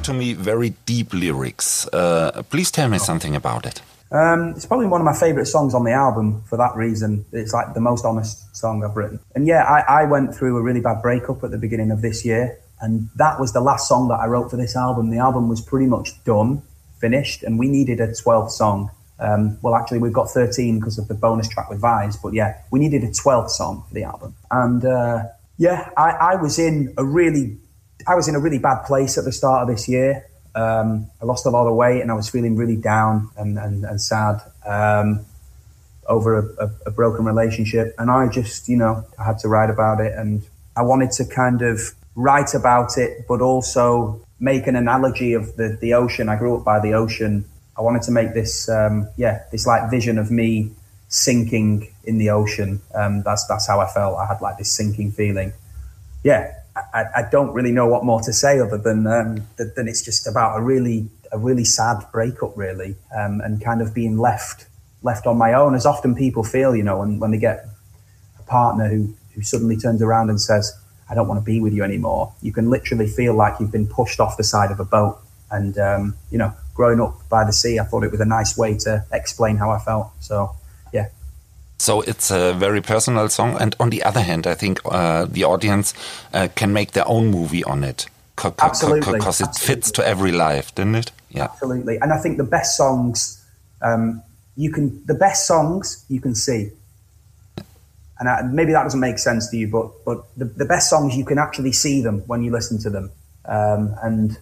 To 0.05 0.13
me 0.13 0.35
very 0.35 0.75
deep 0.85 1.15
lyrics. 1.15 1.89
Uh, 1.89 2.43
please 2.51 2.71
tell 2.71 2.91
me 2.91 2.99
something 2.99 3.35
about 3.35 3.65
it. 3.65 3.81
Um, 4.13 4.51
it's 4.51 4.67
probably 4.67 4.87
one 4.87 5.01
of 5.01 5.07
my 5.07 5.15
favourite 5.15 5.47
songs 5.47 5.73
on 5.73 5.83
the 5.85 5.93
album 5.93 6.43
for 6.43 6.59
that 6.59 6.77
reason. 6.77 7.25
It's 7.33 7.55
like 7.55 7.73
the 7.73 7.81
most 7.81 8.05
honest 8.05 8.55
song 8.55 8.85
I've 8.85 8.97
written. 8.97 9.19
And 9.35 9.47
yeah, 9.47 9.65
I, 9.65 10.03
I, 10.03 10.05
went 10.05 10.35
through 10.35 10.59
a 10.59 10.63
really 10.63 10.81
bad 10.81 11.01
breakup 11.01 11.43
at 11.43 11.53
the 11.53 11.59
beginning 11.59 11.91
of 11.91 12.03
this 12.03 12.23
year, 12.23 12.59
and 12.83 13.09
that 13.17 13.41
was 13.41 13.55
the 13.55 13.63
last 13.63 13.89
song 13.89 14.09
that 14.09 14.21
I 14.21 14.27
wrote 14.27 14.51
for 14.51 14.59
this 14.59 14.77
album. 14.77 15.09
The 15.09 15.19
album 15.19 15.49
was 15.49 15.63
pretty 15.63 15.87
much 15.87 16.23
done, 16.25 16.61
finished, 17.01 17.43
and 17.43 17.59
we 17.59 17.67
needed 17.67 17.99
a 17.99 18.09
12th 18.09 18.51
song. 18.51 18.91
Um, 19.19 19.59
well, 19.63 19.75
actually, 19.75 20.01
we've 20.01 20.13
got 20.13 20.29
13 20.29 20.81
because 20.81 20.99
of 20.99 21.09
the 21.09 21.15
bonus 21.15 21.49
track 21.49 21.71
with 21.71 21.81
Vize, 21.81 22.19
but 22.19 22.35
yeah, 22.35 22.59
we 22.71 22.79
needed 22.79 23.05
a 23.05 23.09
12th 23.09 23.51
song 23.51 23.85
for 23.89 23.95
the 23.95 24.05
album. 24.05 24.35
And 24.51 24.85
uh, 24.85 25.25
yeah, 25.57 25.89
I, 25.97 26.11
I 26.11 26.35
was 26.37 26.59
in 26.59 26.93
a 26.99 27.05
really 27.07 27.57
I 28.07 28.15
was 28.15 28.29
in 28.29 28.35
a 28.35 28.39
really 28.39 28.59
bad 28.59 28.85
place 28.85 29.17
at 29.19 29.25
the 29.25 29.33
start 29.33 29.63
of 29.63 29.69
this 29.69 29.89
year. 29.89 30.27
Um, 30.55 31.11
I 31.21 31.25
lost 31.25 31.47
a 31.47 31.51
lot 31.51 31.67
of 31.67 31.75
weight 31.75 32.01
and 32.01 32.11
I 32.11 32.15
was 32.15 32.29
feeling 32.29 32.57
really 32.57 32.77
down 32.77 33.31
and, 33.37 33.59
and, 33.59 33.85
and 33.85 34.01
sad 34.01 34.41
um, 34.65 35.27
over 36.07 36.39
a, 36.39 36.67
a, 36.67 36.71
a, 36.87 36.91
broken 36.93 37.25
relationship. 37.25 37.95
And 37.99 38.09
I 38.09 38.29
just, 38.29 38.69
you 38.69 38.77
know, 38.77 39.05
I 39.19 39.25
had 39.25 39.39
to 39.41 39.49
write 39.49 39.71
about 39.71 40.01
it 40.01 40.13
and 40.17 40.47
I 40.77 40.83
wanted 40.83 41.11
to 41.13 41.25
kind 41.25 41.63
of 41.63 41.81
write 42.15 42.55
about 42.55 42.97
it, 42.99 43.27
but 43.27 43.41
also 43.41 44.21
make 44.39 44.69
an 44.69 44.77
analogy 44.77 45.33
of 45.33 45.57
the, 45.57 45.77
the 45.81 45.95
ocean. 45.95 46.29
I 46.29 46.37
grew 46.37 46.57
up 46.57 46.65
by 46.65 46.79
the 46.79 46.95
ocean. 46.95 47.47
I 47.77 47.83
wanted 47.83 48.03
to 48.03 48.13
make 48.13 48.35
this, 48.35 48.69
um, 48.69 49.09
yeah, 49.17 49.43
this 49.51 49.67
like 49.67 49.91
vision 49.91 50.19
of 50.19 50.31
me 50.31 50.71
sinking 51.09 51.93
in 52.05 52.19
the 52.19 52.31
ocean. 52.31 52.81
Um, 52.95 53.23
that's, 53.23 53.45
that's 53.47 53.67
how 53.67 53.81
I 53.81 53.89
felt. 53.89 54.17
I 54.19 54.27
had 54.27 54.41
like 54.41 54.59
this 54.59 54.71
sinking 54.71 55.11
feeling. 55.11 55.53
Yeah, 56.23 56.55
I, 56.77 57.05
I, 57.17 57.29
don't 57.31 57.53
really 57.53 57.71
know 57.71 57.87
what 57.87 58.05
more 58.05 58.21
to 58.23 58.33
say 58.33 58.59
other 58.59 58.79
than 58.79 59.07
um, 59.07 59.47
than 59.57 59.87
it's 59.87 60.03
just 60.03 60.27
about 60.27 60.59
a 60.59 60.63
really 60.63 61.09
a 61.31 61.39
really 61.39 61.65
sad 61.65 62.05
breakup, 62.13 62.57
really, 62.57 62.97
um, 63.17 63.41
and 63.41 63.63
kind 63.63 63.81
of 63.81 63.95
being 63.95 64.19
left 64.19 64.67
left 65.03 65.27
on 65.27 65.37
my 65.37 65.53
own, 65.53 65.75
as 65.75 65.87
often 65.87 66.15
people 66.15 66.43
feel, 66.43 66.75
you 66.75 66.83
know, 66.83 66.99
when, 66.99 67.19
when 67.19 67.31
they 67.31 67.39
get 67.39 67.67
a 68.39 68.43
partner 68.43 68.89
who 68.89 69.15
who 69.35 69.43
suddenly 69.43 69.77
turns 69.77 70.03
around 70.03 70.31
and 70.31 70.41
says, 70.41 70.73
"I 71.09 71.15
don't 71.15 71.29
want 71.29 71.41
to 71.41 71.45
be 71.45 71.61
with 71.61 71.73
you 71.73 71.85
anymore." 71.85 72.33
You 72.43 72.53
can 72.53 72.71
literally 72.71 73.07
feel 73.07 73.35
like 73.35 73.61
you've 73.61 73.73
been 73.73 73.87
pushed 73.87 74.19
off 74.21 74.37
the 74.37 74.45
side 74.45 74.71
of 74.71 74.81
a 74.81 74.85
boat. 74.85 75.21
And 75.51 75.79
um, 75.79 76.17
you 76.31 76.39
know, 76.39 76.53
growing 76.75 77.01
up 77.01 77.29
by 77.29 77.45
the 77.45 77.53
sea, 77.53 77.79
I 77.79 77.85
thought 77.85 78.03
it 78.03 78.11
was 78.11 78.21
a 78.21 78.25
nice 78.25 78.57
way 78.57 78.77
to 78.79 79.05
explain 79.13 79.57
how 79.57 79.71
I 79.71 79.79
felt. 79.79 80.11
So, 80.21 80.57
so 81.79 82.01
it's 82.03 82.31
a 82.31 82.55
very 82.55 82.81
personal 82.81 83.29
song. 83.29 83.57
And 83.61 83.77
on 83.79 83.91
the 83.91 84.03
other 84.03 84.21
hand, 84.21 84.47
I 84.47 84.55
think 84.55 84.81
uh, 84.85 85.27
the 85.27 85.45
audience 85.45 85.95
uh, 86.33 86.49
can 86.55 86.73
make 86.73 86.93
their 86.93 87.07
own 87.09 87.29
movie 87.29 87.65
on 87.65 87.85
it. 87.85 88.07
Absolutely. 88.43 89.19
Because 89.19 89.41
it 89.41 89.55
fits 89.55 89.91
to 89.93 90.07
every 90.07 90.33
life, 90.33 90.75
didn't 90.75 90.97
it? 90.97 91.13
Yeah. 91.31 91.45
Absolutely. 91.45 91.99
And 91.99 92.13
I 92.13 92.19
think 92.19 92.37
the 92.37 92.45
best 92.45 92.77
songs, 92.77 93.45
um, 93.83 94.23
you 94.57 94.73
can, 94.73 95.05
the 95.07 95.15
best 95.15 95.47
songs 95.47 96.05
you 96.09 96.21
can 96.21 96.35
see. 96.35 96.71
And 98.19 98.29
I, 98.29 98.43
maybe 98.43 98.73
that 98.73 98.85
doesn't 98.85 99.01
make 99.01 99.19
sense 99.19 99.51
to 99.51 99.57
you, 99.57 99.69
but, 99.69 99.91
but 100.05 100.25
the, 100.37 100.45
the 100.45 100.65
best 100.65 100.89
songs, 100.89 101.17
you 101.17 101.25
can 101.25 101.39
actually 101.39 101.73
see 101.73 102.01
them 102.01 102.23
when 102.27 102.43
you 102.43 102.53
listen 102.53 102.79
to 102.81 102.91
them. 102.91 103.11
Um, 103.45 103.95
and 104.03 104.39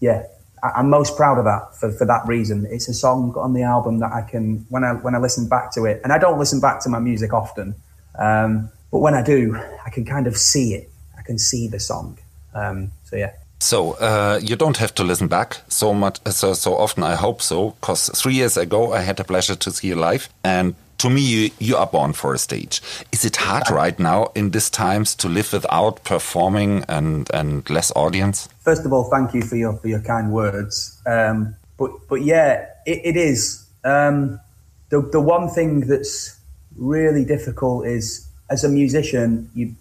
yeah, 0.00 0.24
I, 0.62 0.68
I'm 0.76 0.90
most 0.90 1.16
proud 1.16 1.38
of 1.38 1.44
that 1.44 1.76
for, 1.78 1.90
for 1.92 2.06
that 2.06 2.26
reason. 2.26 2.66
It's 2.70 2.88
a 2.88 2.94
song 2.94 3.34
on 3.36 3.52
the 3.52 3.62
album 3.62 3.98
that 4.00 4.12
I 4.12 4.22
can, 4.22 4.66
when 4.68 4.84
I, 4.84 4.92
when 4.92 5.14
I 5.14 5.18
listen 5.18 5.48
back 5.48 5.72
to 5.72 5.84
it, 5.84 6.00
and 6.02 6.12
I 6.12 6.18
don't 6.18 6.38
listen 6.38 6.60
back 6.60 6.80
to 6.82 6.88
my 6.88 6.98
music 6.98 7.32
often, 7.32 7.74
um, 8.18 8.70
but 8.90 8.98
when 8.98 9.14
I 9.14 9.22
do, 9.22 9.56
I 9.84 9.90
can 9.90 10.04
kind 10.04 10.26
of 10.26 10.36
see 10.36 10.74
it. 10.74 10.90
I 11.18 11.22
can 11.22 11.38
see 11.38 11.68
the 11.68 11.80
song. 11.80 12.18
Um, 12.54 12.92
so 13.04 13.16
yeah. 13.16 13.32
So 13.58 13.92
uh, 13.92 14.38
you 14.42 14.54
don't 14.54 14.76
have 14.76 14.94
to 14.94 15.04
listen 15.04 15.28
back 15.28 15.62
so 15.68 15.94
much, 15.94 16.20
so 16.30 16.54
so 16.54 16.76
often. 16.76 17.02
I 17.02 17.14
hope 17.14 17.40
so, 17.40 17.70
because 17.80 18.10
three 18.14 18.34
years 18.34 18.56
ago 18.56 18.92
I 18.92 19.00
had 19.00 19.16
the 19.16 19.24
pleasure 19.24 19.56
to 19.56 19.70
see 19.70 19.88
you 19.88 19.96
live, 19.96 20.28
and 20.44 20.74
to 21.06 21.14
me 21.14 21.20
you, 21.20 21.50
you 21.58 21.76
are 21.76 21.86
born 21.86 22.12
for 22.12 22.34
a 22.34 22.38
stage. 22.38 22.82
Is 23.12 23.24
it 23.24 23.36
hard 23.36 23.70
right 23.70 23.98
now 23.98 24.32
in 24.34 24.50
these 24.50 24.68
times 24.68 25.14
to 25.16 25.28
live 25.28 25.52
without 25.52 26.02
performing 26.04 26.84
and 26.88 27.30
and 27.32 27.68
less 27.70 27.92
audience? 27.94 28.48
First 28.60 28.84
of 28.84 28.92
all, 28.92 29.04
thank 29.04 29.32
you 29.34 29.42
for 29.42 29.56
your 29.56 29.74
for 29.76 29.88
your 29.88 30.00
kind 30.00 30.32
words. 30.32 31.00
Um, 31.06 31.54
but 31.78 31.90
but 32.08 32.22
yeah, 32.22 32.66
it, 32.86 33.00
it 33.04 33.16
is. 33.16 33.64
Um, 33.84 34.40
the 34.88 35.00
the 35.00 35.20
one 35.20 35.48
thing 35.48 35.86
that's 35.86 36.38
really 36.76 37.24
difficult 37.24 37.86
is 37.86 38.26
as 38.50 38.64
a 38.64 38.68
musician, 38.68 39.50
you 39.54 39.74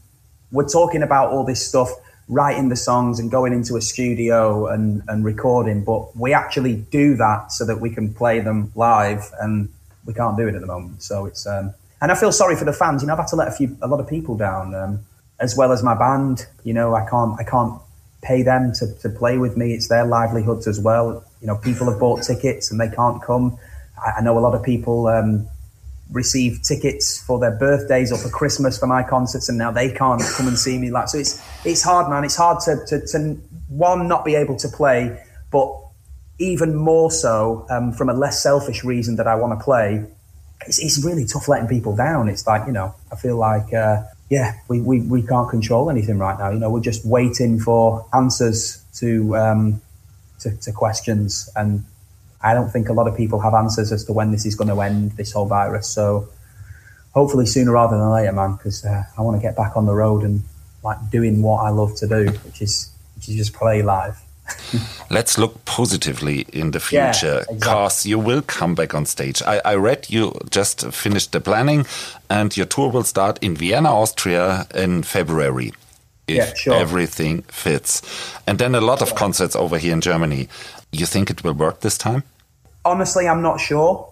we're 0.52 0.70
talking 0.70 1.02
about 1.02 1.32
all 1.32 1.44
this 1.44 1.68
stuff 1.68 1.90
writing 2.28 2.70
the 2.70 2.76
songs 2.76 3.20
and 3.20 3.30
going 3.30 3.54
into 3.54 3.76
a 3.78 3.82
studio 3.82 4.68
and, 4.68 5.04
and 5.08 5.24
recording, 5.24 5.84
but 5.84 6.16
we 6.16 6.34
actually 6.34 6.76
do 6.76 7.16
that 7.16 7.52
so 7.52 7.66
that 7.66 7.80
we 7.80 7.90
can 7.90 8.14
play 8.14 8.40
them 8.40 8.72
live, 8.76 9.32
and 9.42 9.70
we 10.06 10.14
can't 10.14 10.38
do 10.38 10.48
it 10.48 10.56
at 10.56 10.62
the 10.62 10.68
moment. 10.68 11.02
So 11.02 11.26
it's 11.26 11.46
um, 11.48 11.74
and 12.02 12.12
I 12.12 12.16
feel 12.16 12.32
sorry 12.32 12.56
for 12.56 12.66
the 12.66 12.74
fans. 12.74 13.02
You 13.02 13.08
know, 13.08 13.14
I've 13.14 13.20
had 13.20 13.28
to 13.30 13.36
let 13.36 13.48
a 13.48 13.52
few 13.52 13.78
a 13.82 13.88
lot 13.88 14.00
of 14.00 14.08
people 14.08 14.38
down, 14.38 14.76
um, 14.76 15.00
as 15.40 15.56
well 15.58 15.72
as 15.72 15.84
my 15.84 15.96
band. 15.96 16.46
You 16.64 16.74
know, 16.74 16.96
I 16.96 17.08
can't 17.10 17.40
I 17.40 17.44
can't 17.44 17.82
pay 18.22 18.44
them 18.44 18.74
to, 18.74 18.94
to 19.02 19.10
play 19.10 19.38
with 19.38 19.56
me. 19.58 19.74
It's 19.74 19.88
their 19.88 20.06
livelihoods 20.06 20.68
as 20.68 20.80
well. 20.80 21.24
You 21.42 21.48
know, 21.48 21.58
people 21.58 21.90
have 21.90 22.00
bought 22.00 22.24
tickets 22.24 22.72
and 22.72 22.80
they 22.80 22.90
can't 22.90 23.22
come. 23.22 23.58
I, 24.04 24.18
I 24.18 24.22
know 24.22 24.38
a 24.38 24.42
lot 24.42 24.56
of 24.56 24.64
people. 24.64 25.08
Um, 25.08 25.48
receive 26.12 26.62
tickets 26.62 27.20
for 27.26 27.40
their 27.40 27.52
birthdays 27.58 28.12
or 28.12 28.18
for 28.20 28.30
Christmas 28.30 28.78
for 28.78 28.88
my 28.88 29.02
concerts, 29.02 29.50
and 29.50 29.58
now 29.58 29.72
they 29.72 29.92
can't 29.92 30.22
come 30.38 30.48
and 30.48 30.58
see 30.58 30.78
me. 30.78 30.92
Like, 30.92 31.08
so 31.08 31.18
it's 31.18 31.42
it's 31.66 31.82
hard, 31.82 32.10
man. 32.10 32.24
It's 32.24 32.36
hard 32.36 32.60
to 32.62 32.86
to, 32.88 33.06
to 33.08 33.38
one 33.70 34.08
not 34.08 34.24
be 34.24 34.36
able 34.36 34.56
to 34.58 34.68
play, 34.68 35.20
but 35.52 35.76
even 36.40 36.76
more 36.76 37.12
so 37.12 37.66
um, 37.70 37.92
from 37.94 38.10
a 38.10 38.14
less 38.14 38.42
selfish 38.42 38.84
reason 38.84 39.16
that 39.18 39.28
I 39.28 39.36
want 39.36 39.58
to 39.58 39.64
play. 39.64 40.06
It's, 40.68 40.80
it's 40.80 41.04
really 41.04 41.26
tough 41.26 41.48
letting 41.48 41.68
people 41.68 41.96
down. 41.96 42.30
It's 42.30 42.46
like 42.48 42.66
you 42.68 42.74
know, 42.74 42.96
I 43.12 43.16
feel 43.16 43.38
like. 43.38 43.74
Uh, 43.74 44.04
yeah, 44.30 44.54
we, 44.68 44.82
we, 44.82 45.02
we 45.02 45.22
can't 45.22 45.50
control 45.50 45.90
anything 45.90 46.18
right 46.18 46.38
now. 46.40 46.50
You 46.50 46.58
know, 46.58 46.72
we're 46.72 46.80
just 46.80 47.06
waiting 47.06 47.60
for 47.60 48.06
answers 48.14 48.84
to 48.96 49.38
um, 49.38 49.82
to, 50.40 50.56
to 50.58 50.72
questions, 50.72 51.50
and 51.56 51.84
I 52.42 52.54
don't 52.54 52.70
think 52.70 52.90
a 52.90 52.94
lot 52.94 53.08
of 53.08 53.16
people 53.16 53.40
have 53.40 53.54
answers 53.54 53.92
as 53.92 54.04
to 54.06 54.14
when 54.14 54.32
this 54.32 54.46
is 54.46 54.56
going 54.56 54.70
to 54.70 54.82
end, 54.82 55.12
this 55.14 55.32
whole 55.32 55.46
virus. 55.46 55.88
So 55.88 56.28
hopefully 57.14 57.46
sooner 57.46 57.72
rather 57.72 57.98
than 57.98 58.10
later, 58.10 58.32
man, 58.32 58.56
because 58.56 58.84
uh, 58.84 59.04
I 59.18 59.22
want 59.22 59.40
to 59.40 59.42
get 59.42 59.56
back 59.56 59.78
on 59.78 59.86
the 59.86 59.94
road 59.94 60.24
and 60.24 60.42
like 60.84 61.10
doing 61.10 61.42
what 61.42 61.64
I 61.64 61.70
love 61.70 61.96
to 61.98 62.08
do, 62.08 62.26
which 62.46 62.62
is 62.62 62.92
which 63.16 63.30
is 63.30 63.36
just 63.36 63.54
play 63.54 63.82
live. 63.82 64.22
Let's 65.10 65.38
look 65.38 65.64
positively 65.66 66.46
in 66.54 66.72
the 66.72 66.80
Yeah, 66.92 67.12
future, 67.12 67.46
exactly. 67.50 67.56
because 67.56 68.06
you 68.06 68.20
will 68.20 68.42
come 68.42 68.76
back 68.76 68.94
on 68.94 69.06
stage. 69.06 69.42
I, 69.44 69.62
I 69.66 69.76
read 69.76 70.08
you 70.10 70.34
just 70.50 70.86
finished 70.92 71.32
the 71.32 71.40
planning, 71.40 71.86
and 72.30 72.56
your 72.58 72.66
tour 72.68 72.90
will 72.92 73.04
start 73.04 73.40
in 73.42 73.56
Vienna, 73.56 73.90
Austria, 73.94 74.66
in 74.76 75.04
February, 75.04 75.74
if 76.28 76.38
Yeah, 76.38 76.54
sure. 76.56 76.76
everything 76.76 77.44
fits, 77.44 78.02
and 78.48 78.58
then 78.60 78.76
a 78.76 78.82
lot 78.82 79.02
of 79.02 79.16
concerts 79.16 79.56
over 79.56 79.78
here 79.78 79.94
in 79.94 80.02
Germany. 80.02 80.48
You 80.92 81.06
think 81.06 81.30
it 81.30 81.44
will 81.44 81.54
work 81.54 81.80
this 81.82 81.98
time? 81.98 82.24
honestly, 82.84 83.28
I'm 83.28 83.42
not 83.42 83.60
sure, 83.60 84.08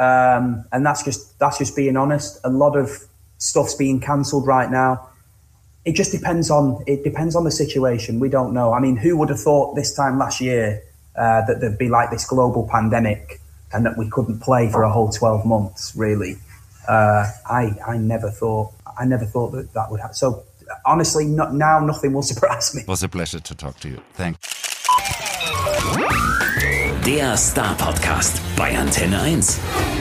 um, 0.00 0.64
and 0.72 0.84
that's 0.84 1.04
just 1.04 1.38
that's 1.38 1.58
just 1.58 1.76
being 1.76 1.96
honest. 1.96 2.40
A 2.44 2.50
lot 2.50 2.76
of 2.76 2.90
stuff's 3.38 3.74
being 3.76 4.00
cancelled 4.00 4.46
right 4.46 4.70
now. 4.70 5.08
It 5.84 5.94
just 5.94 6.12
depends 6.12 6.50
on 6.50 6.82
it 6.86 7.04
depends 7.04 7.34
on 7.34 7.44
the 7.44 7.50
situation. 7.50 8.20
We 8.20 8.28
don't 8.28 8.52
know. 8.52 8.72
I 8.72 8.80
mean, 8.80 8.96
who 8.96 9.16
would 9.16 9.30
have 9.30 9.40
thought 9.40 9.74
this 9.74 9.94
time 9.94 10.18
last 10.18 10.40
year 10.40 10.82
uh, 11.16 11.44
that 11.46 11.60
there'd 11.60 11.78
be 11.78 11.88
like 11.88 12.10
this 12.10 12.26
global 12.26 12.68
pandemic 12.70 13.40
and 13.72 13.86
that 13.86 13.96
we 13.96 14.08
couldn't 14.10 14.40
play 14.40 14.70
for 14.70 14.82
a 14.82 14.90
whole 14.90 15.10
twelve 15.10 15.46
months? 15.46 15.94
Really, 15.96 16.36
uh, 16.86 17.26
I 17.46 17.74
I 17.86 17.96
never 17.96 18.30
thought 18.30 18.72
I 18.98 19.06
never 19.06 19.24
thought 19.24 19.52
that 19.52 19.72
that 19.72 19.90
would 19.90 20.00
happen. 20.00 20.14
So 20.14 20.44
honestly, 20.84 21.24
not, 21.24 21.54
now 21.54 21.80
nothing 21.80 22.12
will 22.12 22.22
surprise 22.34 22.74
me. 22.74 22.82
It 22.82 22.88
was 22.88 23.02
a 23.02 23.08
pleasure 23.08 23.40
to 23.40 23.54
talk 23.54 23.80
to 23.80 23.88
you. 23.88 24.00
Thanks. 24.14 24.38
Der 27.04 27.36
Star 27.36 27.74
Podcast 27.76 28.40
bei 28.56 28.76
Antenne 28.76 29.20
1. 29.22 29.99